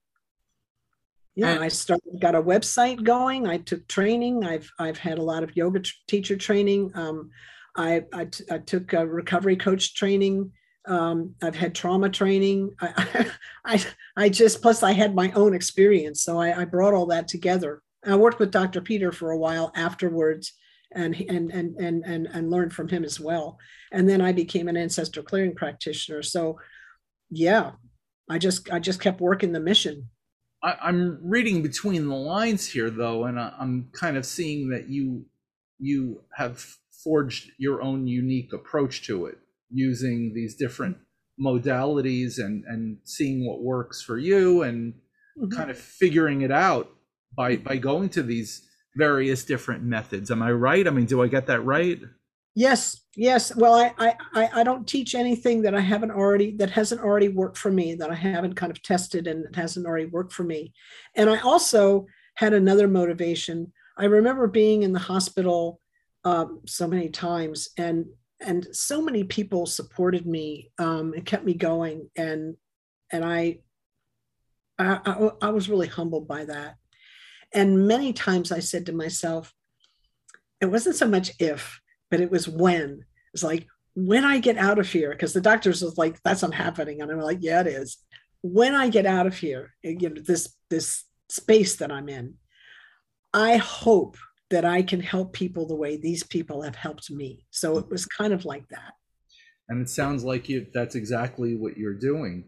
Yeah 1.34 1.58
i 1.60 1.68
started 1.68 2.20
got 2.20 2.34
a 2.34 2.42
website 2.42 3.02
going. 3.02 3.46
I 3.46 3.58
took 3.58 3.86
training. 3.88 4.44
I've 4.44 4.70
i've 4.78 4.98
had 4.98 5.18
a 5.18 5.22
lot 5.22 5.42
of 5.42 5.56
yoga 5.56 5.80
t- 5.80 5.90
teacher 6.06 6.36
training. 6.36 6.90
Um, 6.94 7.30
I, 7.74 8.04
I, 8.12 8.26
t- 8.26 8.44
I 8.50 8.58
took 8.58 8.92
a 8.92 9.06
recovery 9.06 9.56
coach 9.56 9.94
training. 9.94 10.52
Um, 10.86 11.34
i've 11.42 11.56
had 11.56 11.74
trauma 11.74 12.10
training. 12.10 12.74
I, 12.80 13.30
I 13.64 13.84
i 14.16 14.28
just 14.28 14.60
plus 14.60 14.82
i 14.82 14.92
had 14.92 15.14
my 15.14 15.30
own 15.32 15.54
experience 15.54 16.22
so 16.22 16.38
I, 16.38 16.62
I 16.62 16.64
brought 16.64 16.94
all 16.94 17.06
that 17.06 17.28
together. 17.28 17.80
I 18.04 18.16
worked 18.16 18.40
with 18.40 18.50
dr 18.50 18.80
peter 18.82 19.12
for 19.12 19.30
a 19.30 19.38
while 19.38 19.72
afterwards 19.74 20.52
and 20.94 21.14
and 21.28 21.50
and 21.50 21.76
and 21.76 22.04
and, 22.04 22.26
and 22.26 22.50
learned 22.50 22.72
from 22.72 22.88
him 22.88 23.04
as 23.04 23.18
well. 23.20 23.58
And 23.92 24.08
then 24.08 24.20
I 24.20 24.32
became 24.32 24.68
an 24.68 24.76
ancestral 24.76 25.24
clearing 25.24 25.54
practitioner. 25.54 26.22
So 26.22 26.58
yeah, 27.30 27.72
I 28.30 28.38
just 28.38 28.70
I 28.70 28.78
just 28.78 29.00
kept 29.00 29.20
working 29.20 29.52
the 29.52 29.60
mission. 29.60 30.08
I, 30.62 30.88
am 30.88 31.18
reading 31.22 31.62
between 31.62 32.06
the 32.06 32.14
lines 32.14 32.68
here 32.68 32.90
though, 32.90 33.24
and 33.24 33.38
I, 33.38 33.52
I'm 33.58 33.90
kind 33.92 34.16
of 34.16 34.24
seeing 34.24 34.68
that 34.70 34.88
you 34.88 35.26
you 35.78 36.22
have 36.36 36.64
forged 37.02 37.50
your 37.58 37.82
own 37.82 38.06
unique 38.06 38.52
approach 38.52 39.04
to 39.06 39.26
it 39.26 39.38
using 39.70 40.32
these 40.34 40.54
different 40.54 40.96
modalities 41.40 42.38
and 42.38 42.64
and 42.66 42.98
seeing 43.04 43.46
what 43.46 43.62
works 43.62 44.02
for 44.02 44.18
you 44.18 44.62
and 44.62 44.92
mm-hmm. 45.38 45.48
kind 45.48 45.70
of 45.70 45.78
figuring 45.78 46.42
it 46.42 46.52
out 46.52 46.90
by 47.36 47.56
by 47.56 47.76
going 47.76 48.08
to 48.10 48.22
these 48.22 48.68
various 48.96 49.44
different 49.44 49.82
methods. 49.82 50.30
Am 50.30 50.42
I 50.42 50.52
right? 50.52 50.86
I 50.86 50.90
mean, 50.90 51.06
do 51.06 51.22
I 51.22 51.28
get 51.28 51.46
that 51.46 51.64
right? 51.64 52.00
Yes, 52.54 53.04
yes. 53.16 53.54
Well, 53.56 53.74
I, 53.74 54.14
I, 54.34 54.60
I 54.60 54.62
don't 54.62 54.86
teach 54.86 55.14
anything 55.14 55.62
that 55.62 55.74
I 55.74 55.80
haven't 55.80 56.10
already 56.10 56.54
that 56.56 56.70
hasn't 56.70 57.00
already 57.00 57.28
worked 57.28 57.56
for 57.56 57.70
me 57.70 57.94
that 57.94 58.10
I 58.10 58.14
haven't 58.14 58.56
kind 58.56 58.70
of 58.70 58.82
tested 58.82 59.26
and 59.26 59.46
it 59.46 59.56
hasn't 59.56 59.86
already 59.86 60.06
worked 60.06 60.34
for 60.34 60.44
me. 60.44 60.74
And 61.16 61.30
I 61.30 61.38
also 61.40 62.06
had 62.34 62.52
another 62.52 62.88
motivation. 62.88 63.72
I 63.96 64.04
remember 64.04 64.46
being 64.48 64.82
in 64.82 64.92
the 64.92 64.98
hospital 64.98 65.80
um, 66.24 66.60
so 66.66 66.86
many 66.86 67.08
times, 67.08 67.70
and 67.78 68.06
and 68.40 68.66
so 68.72 69.00
many 69.00 69.24
people 69.24 69.66
supported 69.66 70.26
me 70.26 70.70
um, 70.78 71.14
and 71.14 71.24
kept 71.24 71.44
me 71.44 71.54
going, 71.54 72.10
and 72.16 72.56
and 73.10 73.24
I, 73.24 73.58
I, 74.78 74.98
I, 75.04 75.30
I 75.42 75.50
was 75.50 75.68
really 75.68 75.88
humbled 75.88 76.26
by 76.28 76.44
that. 76.46 76.76
And 77.54 77.86
many 77.86 78.12
times 78.12 78.50
I 78.50 78.60
said 78.60 78.86
to 78.86 78.92
myself, 78.92 79.52
it 80.60 80.66
wasn't 80.66 80.96
so 80.96 81.08
much 81.08 81.32
if, 81.38 81.80
but 82.10 82.20
it 82.20 82.30
was 82.30 82.48
when. 82.48 83.04
It's 83.34 83.42
like, 83.42 83.66
when 83.94 84.24
I 84.24 84.38
get 84.38 84.56
out 84.56 84.78
of 84.78 84.90
here, 84.90 85.10
because 85.10 85.32
the 85.32 85.40
doctors 85.40 85.82
was 85.82 85.98
like, 85.98 86.18
that's 86.22 86.42
not 86.42 86.54
happening. 86.54 87.02
And 87.02 87.10
I'm 87.10 87.20
like, 87.20 87.38
yeah, 87.40 87.60
it 87.60 87.66
is. 87.66 87.98
When 88.42 88.74
I 88.74 88.88
get 88.88 89.06
out 89.06 89.26
of 89.26 89.36
here, 89.36 89.74
you 89.82 90.08
know, 90.08 90.22
this 90.24 90.54
this 90.70 91.04
space 91.28 91.76
that 91.76 91.92
I'm 91.92 92.08
in, 92.08 92.34
I 93.32 93.56
hope 93.56 94.16
that 94.50 94.64
I 94.64 94.82
can 94.82 95.00
help 95.00 95.32
people 95.32 95.66
the 95.66 95.74
way 95.74 95.96
these 95.96 96.22
people 96.22 96.62
have 96.62 96.76
helped 96.76 97.10
me. 97.10 97.46
So 97.50 97.78
it 97.78 97.88
was 97.90 98.06
kind 98.06 98.32
of 98.32 98.44
like 98.44 98.68
that. 98.68 98.94
And 99.68 99.80
it 99.80 99.88
sounds 99.88 100.24
like 100.24 100.48
you 100.48 100.66
that's 100.72 100.94
exactly 100.94 101.54
what 101.54 101.76
you're 101.76 101.94
doing. 101.94 102.44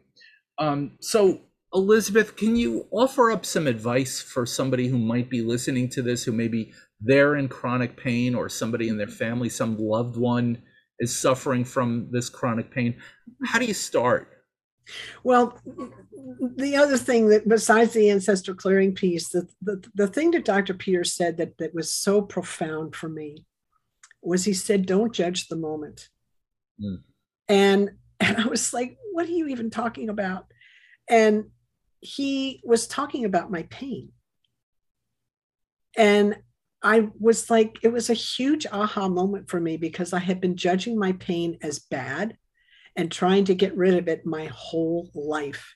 Um, 0.58 0.92
so 1.00 1.40
Elizabeth, 1.74 2.36
can 2.36 2.54
you 2.54 2.86
offer 2.92 3.32
up 3.32 3.44
some 3.44 3.66
advice 3.66 4.20
for 4.20 4.46
somebody 4.46 4.86
who 4.86 4.98
might 4.98 5.28
be 5.28 5.42
listening 5.42 5.88
to 5.90 6.02
this, 6.02 6.22
who 6.22 6.32
maybe 6.32 6.72
they're 7.00 7.36
in 7.36 7.48
chronic 7.48 7.96
pain 7.96 8.34
or 8.34 8.48
somebody 8.48 8.88
in 8.88 8.96
their 8.96 9.08
family, 9.08 9.48
some 9.48 9.76
loved 9.78 10.16
one 10.16 10.62
is 11.00 11.18
suffering 11.18 11.64
from 11.64 12.08
this 12.12 12.28
chronic 12.28 12.70
pain? 12.70 12.96
How 13.44 13.58
do 13.58 13.64
you 13.64 13.74
start? 13.74 14.28
Well, 15.24 15.58
the 16.56 16.76
other 16.76 16.96
thing 16.96 17.28
that 17.28 17.48
besides 17.48 17.92
the 17.92 18.10
ancestral 18.10 18.56
clearing 18.56 18.94
piece, 18.94 19.30
the, 19.30 19.48
the, 19.62 19.82
the 19.94 20.06
thing 20.06 20.30
that 20.32 20.44
Dr. 20.44 20.74
Peter 20.74 21.02
said 21.02 21.38
that, 21.38 21.58
that 21.58 21.74
was 21.74 21.92
so 21.92 22.22
profound 22.22 22.94
for 22.94 23.08
me 23.08 23.46
was 24.22 24.44
he 24.44 24.52
said, 24.52 24.86
don't 24.86 25.12
judge 25.12 25.48
the 25.48 25.56
moment. 25.56 26.08
Mm. 26.82 27.02
And 27.48 27.90
and 28.20 28.36
I 28.38 28.46
was 28.46 28.72
like, 28.72 28.96
what 29.12 29.26
are 29.26 29.32
you 29.32 29.48
even 29.48 29.70
talking 29.70 30.08
about? 30.08 30.46
And 31.08 31.46
he 32.04 32.60
was 32.64 32.86
talking 32.86 33.24
about 33.24 33.50
my 33.50 33.62
pain. 33.64 34.12
And 35.96 36.36
I 36.82 37.08
was 37.18 37.48
like, 37.48 37.78
it 37.82 37.92
was 37.92 38.10
a 38.10 38.14
huge 38.14 38.66
aha 38.70 39.08
moment 39.08 39.48
for 39.48 39.58
me 39.58 39.78
because 39.78 40.12
I 40.12 40.18
had 40.18 40.40
been 40.40 40.56
judging 40.56 40.98
my 40.98 41.12
pain 41.12 41.58
as 41.62 41.78
bad 41.78 42.36
and 42.94 43.10
trying 43.10 43.46
to 43.46 43.54
get 43.54 43.76
rid 43.76 43.94
of 43.94 44.06
it 44.06 44.26
my 44.26 44.46
whole 44.52 45.10
life. 45.14 45.74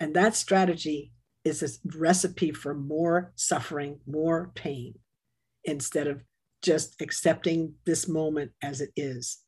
And 0.00 0.14
that 0.14 0.34
strategy 0.34 1.12
is 1.44 1.62
a 1.62 1.96
recipe 1.96 2.50
for 2.50 2.74
more 2.74 3.32
suffering, 3.36 4.00
more 4.04 4.50
pain, 4.56 4.94
instead 5.64 6.08
of 6.08 6.22
just 6.60 7.00
accepting 7.00 7.74
this 7.86 8.08
moment 8.08 8.50
as 8.60 8.80
it 8.80 8.90
is. 8.96 9.38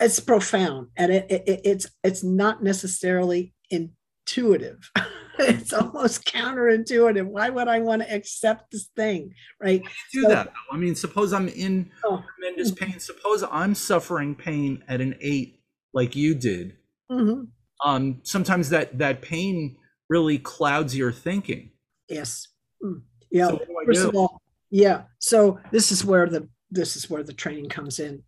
It's 0.00 0.18
profound 0.18 0.88
and 0.96 1.12
it, 1.12 1.30
it, 1.30 1.60
it's 1.64 1.86
it's 2.02 2.24
not 2.24 2.62
necessarily 2.62 3.54
intuitive. 3.70 4.90
it's 5.38 5.72
almost 5.72 6.24
counterintuitive. 6.26 7.26
Why 7.26 7.48
would 7.48 7.68
I 7.68 7.80
want 7.80 8.02
to 8.02 8.14
accept 8.14 8.70
this 8.70 8.88
thing? 8.96 9.34
Right. 9.60 9.82
Do 10.12 10.22
so, 10.22 10.28
that. 10.28 10.46
Though. 10.46 10.76
I 10.76 10.78
mean, 10.78 10.94
suppose 10.94 11.32
I'm 11.32 11.48
in 11.48 11.90
oh, 12.04 12.22
tremendous 12.36 12.70
pain. 12.70 12.98
Suppose 12.98 13.44
I'm 13.50 13.74
suffering 13.74 14.34
pain 14.34 14.84
at 14.88 15.00
an 15.00 15.16
eight, 15.20 15.60
like 15.92 16.14
you 16.14 16.34
did. 16.34 16.76
Mm-hmm. 17.10 17.44
Um, 17.84 18.20
sometimes 18.22 18.68
that 18.70 18.98
that 18.98 19.22
pain 19.22 19.76
really 20.08 20.38
clouds 20.38 20.96
your 20.96 21.12
thinking. 21.12 21.70
Yes. 22.08 22.48
Mm. 22.84 23.02
Yeah. 23.30 23.48
So 23.48 23.60
First 23.86 24.04
of 24.04 24.14
all, 24.14 24.40
yeah. 24.70 25.02
So 25.18 25.58
this 25.70 25.90
is 25.92 26.04
where 26.04 26.26
the 26.26 26.48
this 26.70 26.96
is 26.96 27.08
where 27.08 27.22
the 27.22 27.32
training 27.32 27.68
comes 27.68 27.98
in 27.98 28.22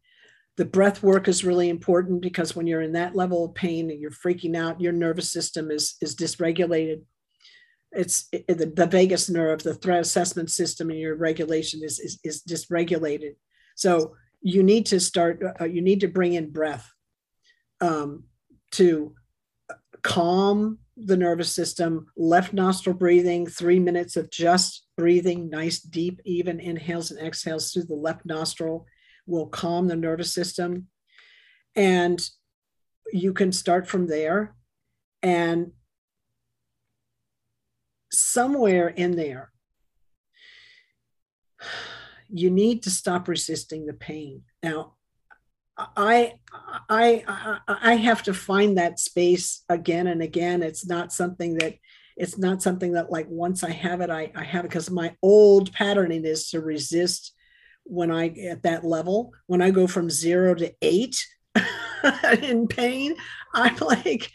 the 0.56 0.64
breath 0.64 1.02
work 1.02 1.26
is 1.26 1.44
really 1.44 1.68
important 1.68 2.22
because 2.22 2.54
when 2.54 2.66
you're 2.66 2.82
in 2.82 2.92
that 2.92 3.16
level 3.16 3.44
of 3.44 3.54
pain 3.54 3.90
and 3.90 4.00
you're 4.00 4.10
freaking 4.10 4.56
out 4.56 4.80
your 4.80 4.92
nervous 4.92 5.30
system 5.30 5.70
is 5.70 5.96
is 6.00 6.14
dysregulated. 6.14 7.02
It's 7.92 8.28
it, 8.32 8.46
the, 8.46 8.66
the 8.66 8.86
vagus 8.86 9.28
nerve 9.28 9.62
the 9.62 9.74
threat 9.74 10.00
assessment 10.00 10.50
system 10.50 10.90
and 10.90 10.98
your 10.98 11.16
regulation 11.16 11.80
is, 11.82 11.98
is 11.98 12.20
is 12.22 12.42
dysregulated. 12.42 13.34
So 13.74 14.14
you 14.40 14.62
need 14.62 14.86
to 14.86 15.00
start 15.00 15.42
uh, 15.60 15.64
you 15.64 15.82
need 15.82 16.00
to 16.00 16.08
bring 16.08 16.34
in 16.34 16.50
breath 16.50 16.88
um, 17.80 18.24
to 18.72 19.14
calm 20.02 20.78
the 20.96 21.16
nervous 21.16 21.50
system 21.50 22.06
left 22.16 22.52
nostril 22.52 22.94
breathing 22.94 23.46
three 23.46 23.80
minutes 23.80 24.16
of 24.16 24.30
just 24.30 24.86
breathing 24.96 25.50
nice 25.50 25.80
deep 25.80 26.20
even 26.24 26.60
inhales 26.60 27.10
and 27.10 27.26
exhales 27.26 27.72
through 27.72 27.82
the 27.82 27.94
left 27.94 28.24
nostril 28.24 28.86
will 29.26 29.46
calm 29.46 29.88
the 29.88 29.96
nervous 29.96 30.32
system. 30.32 30.88
And 31.74 32.20
you 33.12 33.32
can 33.32 33.52
start 33.52 33.88
from 33.88 34.06
there. 34.06 34.54
And 35.22 35.72
somewhere 38.12 38.88
in 38.88 39.16
there, 39.16 39.52
you 42.28 42.50
need 42.50 42.82
to 42.82 42.90
stop 42.90 43.28
resisting 43.28 43.86
the 43.86 43.92
pain. 43.92 44.42
Now, 44.62 44.94
I, 45.76 46.34
I, 46.88 47.24
I, 47.26 47.58
I 47.68 47.94
have 47.96 48.22
to 48.24 48.34
find 48.34 48.78
that 48.78 49.00
space 49.00 49.64
again 49.68 50.06
and 50.06 50.22
again. 50.22 50.62
It's 50.62 50.86
not 50.86 51.12
something 51.12 51.58
that 51.58 51.74
it's 52.16 52.38
not 52.38 52.62
something 52.62 52.92
that 52.92 53.10
like 53.10 53.26
once 53.28 53.64
I 53.64 53.70
have 53.70 54.00
it, 54.00 54.08
I, 54.08 54.30
I 54.36 54.44
have 54.44 54.64
it 54.64 54.68
because 54.68 54.88
my 54.88 55.16
old 55.20 55.72
patterning 55.72 56.24
is 56.24 56.48
to 56.50 56.60
resist 56.60 57.33
when 57.84 58.10
I 58.10 58.28
at 58.28 58.62
that 58.62 58.84
level. 58.84 59.32
When 59.46 59.62
I 59.62 59.70
go 59.70 59.86
from 59.86 60.10
zero 60.10 60.54
to 60.54 60.72
eight 60.82 61.24
in 62.42 62.66
pain, 62.66 63.14
I'm 63.54 63.76
like, 63.80 64.30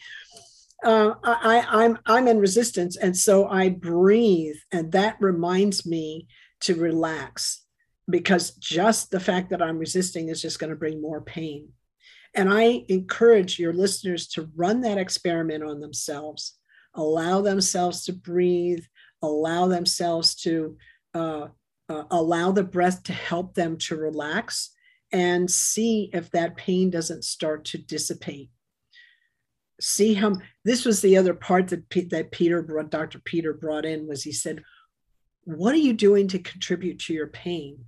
uh, 0.84 1.14
I, 1.24 1.66
I'm 1.70 2.00
I'm 2.06 2.28
in 2.28 2.40
resistance, 2.40 2.96
and 2.96 3.16
so 3.16 3.48
I 3.48 3.70
breathe, 3.70 4.56
and 4.72 4.92
that 4.94 5.18
reminds 5.20 5.86
me 5.86 6.28
to 6.62 6.76
relax 6.76 7.64
because 8.10 8.52
just 8.56 9.12
the 9.12 9.20
fact 9.20 9.50
that 9.52 9.62
I'm 9.62 9.78
resisting 9.78 10.30
is 10.30 10.42
just 10.42 10.60
going 10.60 10.72
to 10.72 10.76
bring 10.76 11.02
more 11.02 11.22
pain. 11.22 11.70
And 12.36 12.52
I 12.52 12.86
encourage 12.90 13.60
your 13.60 13.74
listeners 13.74 14.28
to 14.30 14.50
run 14.56 14.82
that 14.82 14.98
experiment 14.98 15.64
on 15.64 15.80
themselves, 15.80 16.58
allow 16.96 17.42
themselves 17.42 18.06
to 18.06 18.14
breathe, 18.14 18.84
allow 19.22 19.68
themselves 19.68 20.36
to 20.36 20.78
uh, 21.14 21.48
uh, 21.90 22.04
allow 22.12 22.52
the 22.52 22.64
breath 22.64 23.04
to 23.04 23.14
help 23.14 23.56
them 23.56 23.78
to 23.78 23.96
relax 23.96 24.72
and 25.12 25.50
see 25.50 26.10
if 26.14 26.30
that 26.32 26.56
pain 26.56 26.90
doesn't 26.90 27.24
start 27.24 27.66
to 27.66 27.78
dissipate. 27.78 28.52
See 29.82 30.14
how 30.14 30.36
this 30.64 30.86
was 30.86 31.02
the 31.02 31.18
other 31.18 31.34
part 31.34 31.70
that, 31.70 31.90
P- 31.90 32.02
that 32.02 32.32
Peter 32.32 32.62
brought, 32.62 32.92
Dr. 32.92 33.20
Peter 33.20 33.54
brought 33.54 33.86
in 33.86 34.08
was 34.08 34.24
he 34.24 34.32
said, 34.32 34.64
What 35.46 35.74
are 35.74 35.80
you 35.80 35.94
doing 35.94 36.28
to 36.28 36.40
contribute 36.40 37.00
to 37.00 37.14
your 37.14 37.28
pain? 37.28 37.86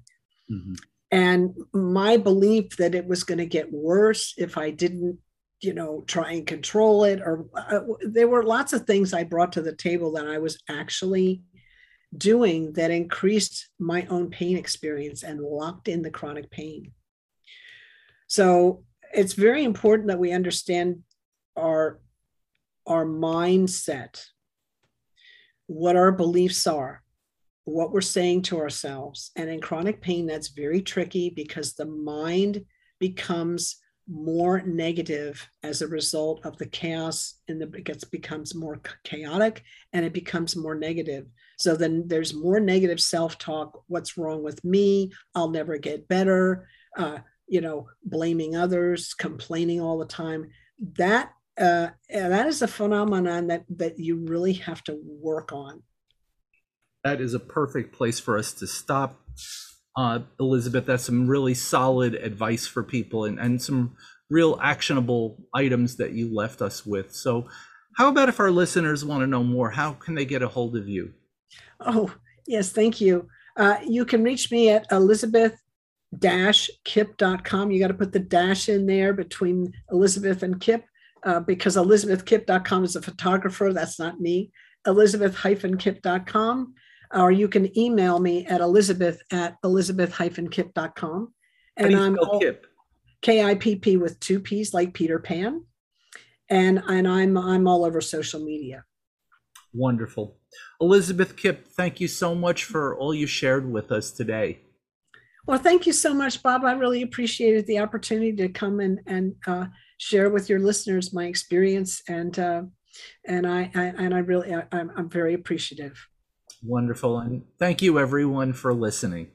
Mm-hmm. 0.51 0.73
And 1.11 1.55
my 1.73 2.17
belief 2.17 2.77
that 2.77 2.95
it 2.95 3.05
was 3.05 3.23
going 3.23 3.37
to 3.37 3.45
get 3.45 3.71
worse 3.71 4.33
if 4.37 4.57
I 4.57 4.71
didn't, 4.71 5.19
you 5.59 5.73
know, 5.73 6.05
try 6.07 6.31
and 6.31 6.47
control 6.47 7.03
it, 7.03 7.19
or 7.19 7.45
uh, 7.53 7.81
there 8.01 8.29
were 8.29 8.43
lots 8.43 8.71
of 8.71 8.85
things 8.85 9.13
I 9.13 9.25
brought 9.25 9.51
to 9.53 9.61
the 9.61 9.75
table 9.75 10.13
that 10.13 10.25
I 10.25 10.37
was 10.37 10.57
actually 10.69 11.43
doing 12.15 12.73
that 12.73 12.91
increased 12.91 13.69
my 13.79 14.05
own 14.09 14.29
pain 14.29 14.57
experience 14.57 15.23
and 15.23 15.39
locked 15.39 15.87
in 15.87 16.01
the 16.01 16.11
chronic 16.11 16.49
pain. 16.51 16.91
So 18.27 18.83
it's 19.13 19.33
very 19.33 19.63
important 19.63 20.07
that 20.09 20.19
we 20.19 20.31
understand 20.31 21.03
our 21.57 21.99
our 22.87 23.05
mindset, 23.05 24.23
what 25.67 25.95
our 25.95 26.11
beliefs 26.11 26.65
are, 26.65 27.03
what 27.63 27.91
we're 27.91 28.01
saying 28.01 28.41
to 28.41 28.59
ourselves. 28.59 29.31
And 29.35 29.49
in 29.49 29.61
chronic 29.61 30.01
pain, 30.01 30.25
that's 30.25 30.49
very 30.49 30.81
tricky 30.81 31.29
because 31.29 31.73
the 31.73 31.85
mind 31.85 32.65
becomes 32.99 33.77
more 34.11 34.61
negative 34.63 35.49
as 35.63 35.81
a 35.81 35.87
result 35.87 36.45
of 36.45 36.57
the 36.57 36.65
chaos 36.65 37.35
and 37.47 37.61
the, 37.61 37.71
it 37.77 37.85
gets 37.85 38.03
becomes 38.03 38.53
more 38.53 38.81
chaotic 39.03 39.63
and 39.93 40.05
it 40.05 40.13
becomes 40.13 40.55
more 40.55 40.75
negative. 40.75 41.27
So 41.57 41.75
then 41.75 42.07
there's 42.07 42.33
more 42.33 42.59
negative 42.59 42.99
self-talk 42.99 43.83
what's 43.87 44.17
wrong 44.17 44.43
with 44.43 44.63
me? 44.65 45.11
I'll 45.33 45.49
never 45.49 45.77
get 45.77 46.07
better. 46.07 46.67
Uh, 46.97 47.19
you 47.51 47.59
know 47.59 47.89
blaming 48.03 48.55
others 48.55 49.13
complaining 49.13 49.81
all 49.81 49.99
the 49.99 50.05
time. 50.05 50.49
That 50.97 51.33
uh, 51.59 51.89
that 52.09 52.47
is 52.47 52.63
a 52.63 52.67
phenomenon 52.67 53.47
that 53.47 53.65
that 53.69 53.99
you 53.99 54.15
really 54.25 54.53
have 54.53 54.83
to 54.85 54.97
work 55.03 55.51
on. 55.51 55.83
That 57.03 57.19
is 57.19 57.33
a 57.33 57.39
perfect 57.39 57.93
place 57.93 58.19
for 58.19 58.37
us 58.37 58.53
to 58.53 58.67
stop. 58.67 59.19
Uh, 59.95 60.19
Elizabeth, 60.39 60.85
that's 60.85 61.03
some 61.03 61.27
really 61.27 61.53
solid 61.53 62.15
advice 62.15 62.65
for 62.65 62.83
people 62.83 63.25
and, 63.25 63.39
and 63.39 63.61
some 63.61 63.95
real 64.29 64.57
actionable 64.61 65.37
items 65.53 65.97
that 65.97 66.13
you 66.13 66.33
left 66.33 66.61
us 66.61 66.85
with. 66.85 67.13
So, 67.13 67.47
how 67.97 68.07
about 68.07 68.29
if 68.29 68.39
our 68.39 68.51
listeners 68.51 69.03
want 69.03 69.21
to 69.21 69.27
know 69.27 69.43
more? 69.43 69.69
How 69.69 69.93
can 69.93 70.15
they 70.15 70.23
get 70.23 70.41
a 70.41 70.47
hold 70.47 70.77
of 70.77 70.87
you? 70.87 71.13
Oh, 71.81 72.13
yes, 72.47 72.71
thank 72.71 73.01
you. 73.01 73.27
Uh, 73.57 73.77
you 73.85 74.05
can 74.05 74.23
reach 74.23 74.49
me 74.49 74.69
at 74.69 74.85
Elizabeth 74.91 75.61
kipp.com. 76.19 77.71
You 77.71 77.79
got 77.79 77.87
to 77.87 77.93
put 77.93 78.11
the 78.11 78.19
dash 78.19 78.69
in 78.69 78.85
there 78.85 79.13
between 79.13 79.73
Elizabeth 79.91 80.43
and 80.43 80.59
Kipp 80.59 80.85
uh, 81.23 81.39
because 81.39 81.77
elizabethkipp.com 81.77 82.83
is 82.83 82.95
a 82.95 83.01
photographer. 83.01 83.71
That's 83.73 83.99
not 83.99 84.19
me. 84.19 84.51
Elizabeth-kipp.com 84.85 86.73
or 87.13 87.31
you 87.31 87.47
can 87.47 87.77
email 87.77 88.19
me 88.19 88.45
at 88.45 88.61
elizabeth 88.61 89.21
at 89.31 89.57
elizabeth-kipp.com. 89.63 91.33
And 91.77 91.95
I'm 91.95 92.17
Kipp? 92.39 92.67
K-I-P-P 93.21 93.97
with 93.97 94.19
two 94.19 94.39
P's 94.39 94.73
like 94.73 94.93
Peter 94.93 95.19
Pan. 95.19 95.65
And, 96.49 96.81
and 96.87 97.07
I'm 97.07 97.37
I'm 97.37 97.67
all 97.67 97.85
over 97.85 98.01
social 98.01 98.43
media. 98.43 98.83
Wonderful. 99.73 100.37
Elizabeth 100.81 101.37
Kipp, 101.37 101.67
thank 101.67 102.01
you 102.01 102.07
so 102.07 102.35
much 102.35 102.65
for 102.65 102.97
all 102.97 103.13
you 103.13 103.25
shared 103.25 103.71
with 103.71 103.91
us 103.91 104.11
today. 104.11 104.59
Well, 105.47 105.59
thank 105.59 105.87
you 105.87 105.93
so 105.93 106.13
much, 106.13 106.43
Bob. 106.43 106.65
I 106.65 106.73
really 106.73 107.01
appreciated 107.01 107.65
the 107.67 107.79
opportunity 107.79 108.33
to 108.33 108.49
come 108.49 108.79
and, 108.79 108.99
and 109.07 109.35
uh, 109.47 109.67
share 109.97 110.29
with 110.29 110.49
your 110.49 110.59
listeners 110.59 111.13
my 111.13 111.25
experience. 111.25 112.01
And, 112.07 112.37
uh, 112.37 112.63
and 113.25 113.47
I, 113.47 113.71
I, 113.73 113.83
and 113.97 114.13
I 114.13 114.19
really, 114.19 114.53
I, 114.53 114.63
I'm, 114.71 114.91
I'm 114.95 115.09
very 115.09 115.33
appreciative. 115.33 116.07
Wonderful. 116.63 117.19
And 117.19 117.43
thank 117.57 117.81
you, 117.81 117.99
everyone, 117.99 118.53
for 118.53 118.73
listening. 118.73 119.29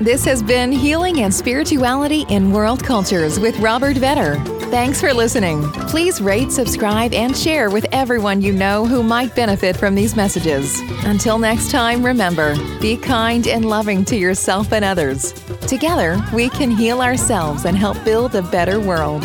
This 0.00 0.24
has 0.24 0.42
been 0.42 0.72
Healing 0.72 1.20
and 1.20 1.32
Spirituality 1.32 2.26
in 2.30 2.50
World 2.52 2.82
Cultures 2.82 3.38
with 3.38 3.56
Robert 3.60 3.96
Vetter. 3.96 4.59
Thanks 4.70 5.00
for 5.00 5.12
listening. 5.12 5.64
Please 5.88 6.20
rate, 6.20 6.52
subscribe, 6.52 7.12
and 7.12 7.36
share 7.36 7.70
with 7.70 7.86
everyone 7.90 8.40
you 8.40 8.52
know 8.52 8.86
who 8.86 9.02
might 9.02 9.34
benefit 9.34 9.76
from 9.76 9.96
these 9.96 10.14
messages. 10.14 10.78
Until 11.04 11.40
next 11.40 11.72
time, 11.72 12.06
remember 12.06 12.54
be 12.78 12.96
kind 12.96 13.48
and 13.48 13.64
loving 13.64 14.04
to 14.04 14.16
yourself 14.16 14.72
and 14.72 14.84
others. 14.84 15.32
Together, 15.66 16.24
we 16.32 16.50
can 16.50 16.70
heal 16.70 17.02
ourselves 17.02 17.64
and 17.64 17.76
help 17.76 18.02
build 18.04 18.36
a 18.36 18.42
better 18.42 18.78
world. 18.78 19.24